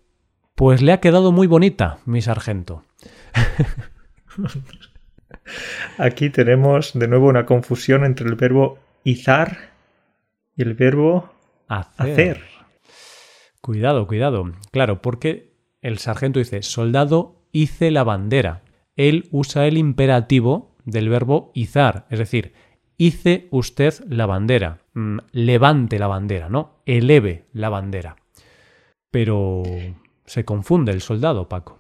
Pues 0.55 0.83
le 0.83 0.93
ha 0.93 1.01
quedado 1.01 1.33
muy 1.33 1.47
bonita, 1.47 1.99
mi 2.05 2.23
sargento. 2.23 2.85
Aquí 5.99 6.31
tenemos 6.31 6.93
de 6.95 7.09
nuevo 7.09 7.29
una 7.29 7.47
confusión 7.47 8.05
entre 8.05 8.29
el 8.29 8.35
verbo 8.35 8.79
izar 9.05 9.71
y 10.57 10.62
el 10.62 10.75
verbo 10.75 11.33
Hacer. 11.69 12.12
hacer. 12.12 12.43
Cuidado, 13.61 14.07
cuidado. 14.07 14.53
Claro, 14.71 15.03
porque 15.03 15.53
el 15.83 15.99
sargento 15.99 16.39
dice, 16.39 16.62
soldado, 16.62 17.43
hice 17.53 17.91
la 17.91 18.05
bandera. 18.05 18.62
Él 18.97 19.29
usa 19.31 19.67
el 19.67 19.77
imperativo 19.77 20.75
del 20.85 21.09
verbo 21.09 21.51
izar, 21.55 22.07
es 22.11 22.19
decir, 22.19 22.55
hice 22.97 23.49
usted 23.51 23.95
la 24.09 24.27
bandera. 24.27 24.79
Mm, 24.95 25.19
levante 25.33 25.99
la 25.99 26.07
bandera, 26.07 26.49
¿no? 26.49 26.81
Eleve 26.87 27.47
la 27.53 27.69
bandera. 27.69 28.17
Pero 29.11 29.62
se 30.27 30.45
confunde 30.45 30.92
el 30.92 31.01
soldado, 31.01 31.49
Paco. 31.49 31.79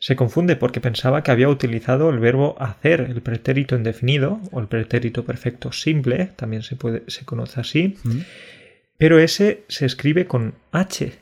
se 0.00 0.14
confunde 0.16 0.54
porque 0.56 0.80
pensaba 0.80 1.22
que 1.22 1.30
había 1.32 1.48
utilizado 1.48 2.08
el 2.10 2.18
verbo 2.20 2.56
hacer, 2.60 3.00
el 3.00 3.20
pretérito 3.20 3.74
indefinido 3.76 4.40
o 4.52 4.60
el 4.60 4.68
pretérito 4.68 5.24
perfecto 5.24 5.72
simple, 5.72 6.26
también 6.36 6.62
se, 6.62 6.76
puede, 6.76 7.02
se 7.08 7.24
conoce 7.24 7.60
así, 7.60 7.96
Mm, 8.04 8.20
pero 8.96 9.18
ese 9.18 9.64
se 9.68 9.86
escribe 9.86 10.26
con 10.26 10.54
H. 10.72 11.12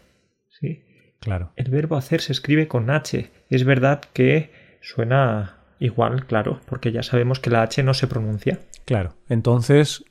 ¿sí? 0.49 0.83
Claro. 1.21 1.53
El 1.57 1.71
verbo 1.71 1.97
hacer 1.97 2.21
se 2.23 2.33
escribe 2.33 2.69
con 2.69 2.89
H. 2.91 3.31
Es 3.51 3.65
verdad 3.65 4.01
que 4.13 4.51
suena 4.81 5.57
igual, 5.79 6.25
claro, 6.27 6.61
porque 6.67 6.91
ya 6.93 7.03
sabemos 7.03 7.39
que 7.41 7.51
la 7.51 7.63
H 7.63 7.83
no 7.83 7.93
se 7.93 8.07
pronuncia. 8.07 8.61
Claro. 8.87 9.15
Entonces, 9.29 10.05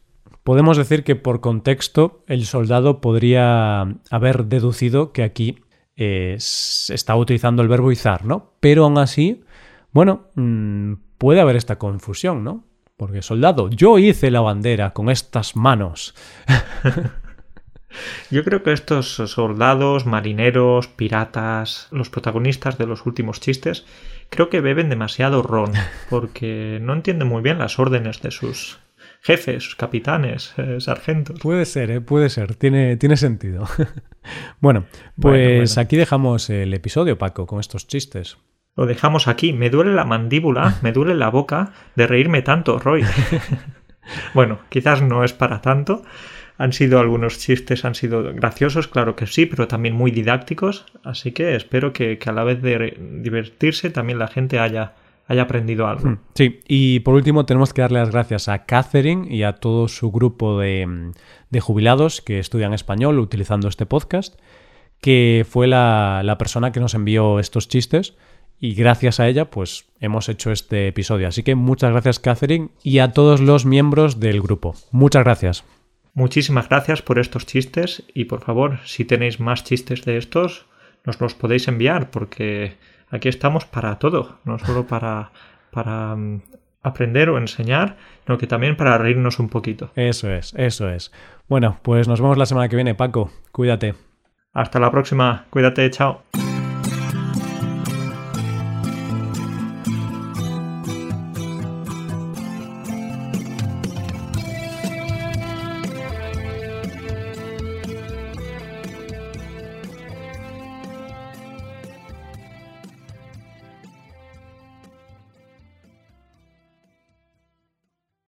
podemos 0.45 0.77
decir 0.77 1.03
que 1.03 1.15
por 1.15 1.41
contexto 1.41 2.23
el 2.27 2.45
soldado 2.45 3.01
podría 3.01 3.81
haber 4.11 4.45
deducido 4.45 5.11
que 5.11 5.23
aquí 5.23 5.63
eh, 5.97 6.35
se 6.37 6.93
está 6.93 7.15
utilizando 7.15 7.63
el 7.63 7.67
verbo 7.67 7.91
izar, 7.91 8.25
¿no? 8.25 8.53
Pero 8.59 8.83
aún 8.83 8.99
así, 8.99 9.43
bueno, 9.91 10.27
mm, 10.35 10.93
puede 11.17 11.41
haber 11.41 11.55
esta 11.55 11.79
confusión, 11.79 12.43
¿no? 12.43 12.63
Porque 12.95 13.23
soldado, 13.23 13.71
yo 13.71 13.97
hice 13.97 14.29
la 14.29 14.41
bandera 14.41 14.93
con 14.93 15.09
estas 15.09 15.55
manos. 15.55 16.13
Yo 18.29 18.43
creo 18.43 18.61
que 18.61 18.73
estos 18.73 19.15
soldados, 19.15 20.05
marineros, 20.05 20.89
piratas, 20.89 21.87
los 21.91 22.09
protagonistas 22.09 22.77
de 22.77 22.85
los 22.85 23.05
últimos 23.05 23.39
chistes, 23.39 23.85
creo 24.29 24.49
que 24.49 24.59
beben 24.59 24.89
demasiado 24.89 25.41
ron, 25.41 25.71
porque 26.09 26.77
no 26.81 26.91
entienden 26.91 27.29
muy 27.29 27.41
bien 27.41 27.57
las 27.57 27.79
órdenes 27.79 28.21
de 28.21 28.31
sus 28.31 28.79
jefes, 29.25 29.75
capitanes, 29.75 30.53
eh, 30.57 30.79
sargentos. 30.79 31.39
Puede 31.39 31.65
ser, 31.65 31.89
¿eh? 31.89 31.99
puede 31.99 32.29
ser, 32.29 32.53
tiene, 32.55 32.95
tiene 32.95 33.17
sentido. 33.17 33.67
bueno, 34.61 34.85
pues 34.91 35.15
Bueno, 35.15 35.57
bueno. 35.57 35.81
aquí 35.81 35.97
dejamos 35.97 36.49
el 36.51 36.71
episodio, 36.75 37.17
Paco, 37.17 37.47
con 37.47 37.59
estos 37.59 37.87
chistes. 37.87 38.37
Lo 38.75 38.85
dejamos 38.85 39.27
aquí. 39.27 39.51
Me 39.51 39.71
duele 39.71 39.93
la 39.93 40.05
mandíbula, 40.05 40.75
me 40.83 40.91
duele 40.91 41.15
la 41.15 41.29
boca 41.29 41.73
de 41.95 42.05
reírme 42.05 42.43
tanto, 42.43 42.77
Roy. 42.77 43.03
bueno, 44.35 44.59
quizás 44.69 45.01
no 45.01 45.23
es 45.23 45.33
para 45.33 45.59
tanto. 45.59 46.03
Han 46.59 46.71
sido 46.71 46.99
algunos 46.99 47.39
chistes, 47.39 47.83
han 47.83 47.95
sido 47.95 48.31
graciosos, 48.31 48.87
claro 48.87 49.15
que 49.15 49.25
sí, 49.25 49.47
pero 49.47 49.67
también 49.67 49.95
muy 49.95 50.11
didácticos. 50.11 50.85
Así 51.03 51.31
que 51.31 51.55
espero 51.55 51.93
que, 51.93 52.19
que 52.19 52.29
a 52.29 52.33
la 52.33 52.43
vez 52.43 52.61
de 52.61 52.95
divertirse 53.23 53.89
también 53.89 54.19
la 54.19 54.27
gente 54.27 54.59
haya, 54.59 54.93
haya 55.27 55.43
aprendido 55.43 55.87
algo. 55.87 56.09
Mm, 56.09 56.19
Sí, 56.35 56.59
y 56.67 56.99
por 57.01 57.15
último 57.15 57.45
tenemos 57.45 57.73
que 57.73 57.81
darle 57.81 57.99
las 57.99 58.11
gracias 58.11 58.47
a 58.47 58.65
Catherine 58.65 59.33
y 59.33 59.43
a 59.43 59.53
todo 59.53 59.87
su 59.87 60.11
grupo 60.11 60.59
de, 60.59 61.11
de 61.49 61.59
jubilados 61.59 62.21
que 62.21 62.39
estudian 62.39 62.73
español 62.73 63.19
utilizando 63.19 63.67
este 63.67 63.85
podcast, 63.85 64.39
que 65.01 65.45
fue 65.49 65.67
la, 65.67 66.21
la 66.23 66.37
persona 66.37 66.71
que 66.71 66.79
nos 66.79 66.93
envió 66.93 67.39
estos 67.39 67.67
chistes 67.67 68.15
y 68.59 68.73
gracias 68.73 69.19
a 69.19 69.27
ella 69.27 69.49
pues 69.49 69.85
hemos 69.99 70.29
hecho 70.29 70.51
este 70.51 70.87
episodio. 70.87 71.27
Así 71.27 71.43
que 71.43 71.55
muchas 71.55 71.91
gracias 71.91 72.19
Catherine 72.19 72.69
y 72.83 72.99
a 72.99 73.11
todos 73.11 73.41
los 73.41 73.65
miembros 73.65 74.19
del 74.19 74.41
grupo. 74.41 74.75
Muchas 74.91 75.23
gracias. 75.23 75.63
Muchísimas 76.13 76.69
gracias 76.69 77.01
por 77.01 77.19
estos 77.19 77.45
chistes 77.45 78.03
y 78.13 78.25
por 78.25 78.41
favor, 78.41 78.79
si 78.85 79.03
tenéis 79.03 79.41
más 79.41 79.65
chistes 79.65 80.05
de 80.05 80.17
estos, 80.17 80.65
nos 81.03 81.19
los 81.19 81.33
podéis 81.33 81.67
enviar 81.67 82.09
porque 82.09 82.77
aquí 83.15 83.29
estamos 83.29 83.65
para 83.65 83.97
todo, 83.97 84.39
no 84.45 84.59
solo 84.59 84.85
para, 84.87 85.31
para 85.71 86.15
mm, 86.15 86.41
aprender 86.83 87.29
o 87.29 87.37
enseñar, 87.37 87.97
sino 88.25 88.37
que 88.37 88.47
también 88.47 88.77
para 88.77 88.97
reírnos 88.97 89.39
un 89.39 89.49
poquito. 89.49 89.91
Eso 89.95 90.31
es, 90.31 90.53
eso 90.55 90.89
es. 90.89 91.11
Bueno, 91.47 91.79
pues 91.81 92.07
nos 92.07 92.21
vemos 92.21 92.37
la 92.37 92.45
semana 92.45 92.69
que 92.69 92.75
viene, 92.75 92.95
Paco. 92.95 93.31
Cuídate. 93.51 93.95
Hasta 94.53 94.79
la 94.79 94.91
próxima, 94.91 95.45
cuídate, 95.49 95.89
chao. 95.91 96.23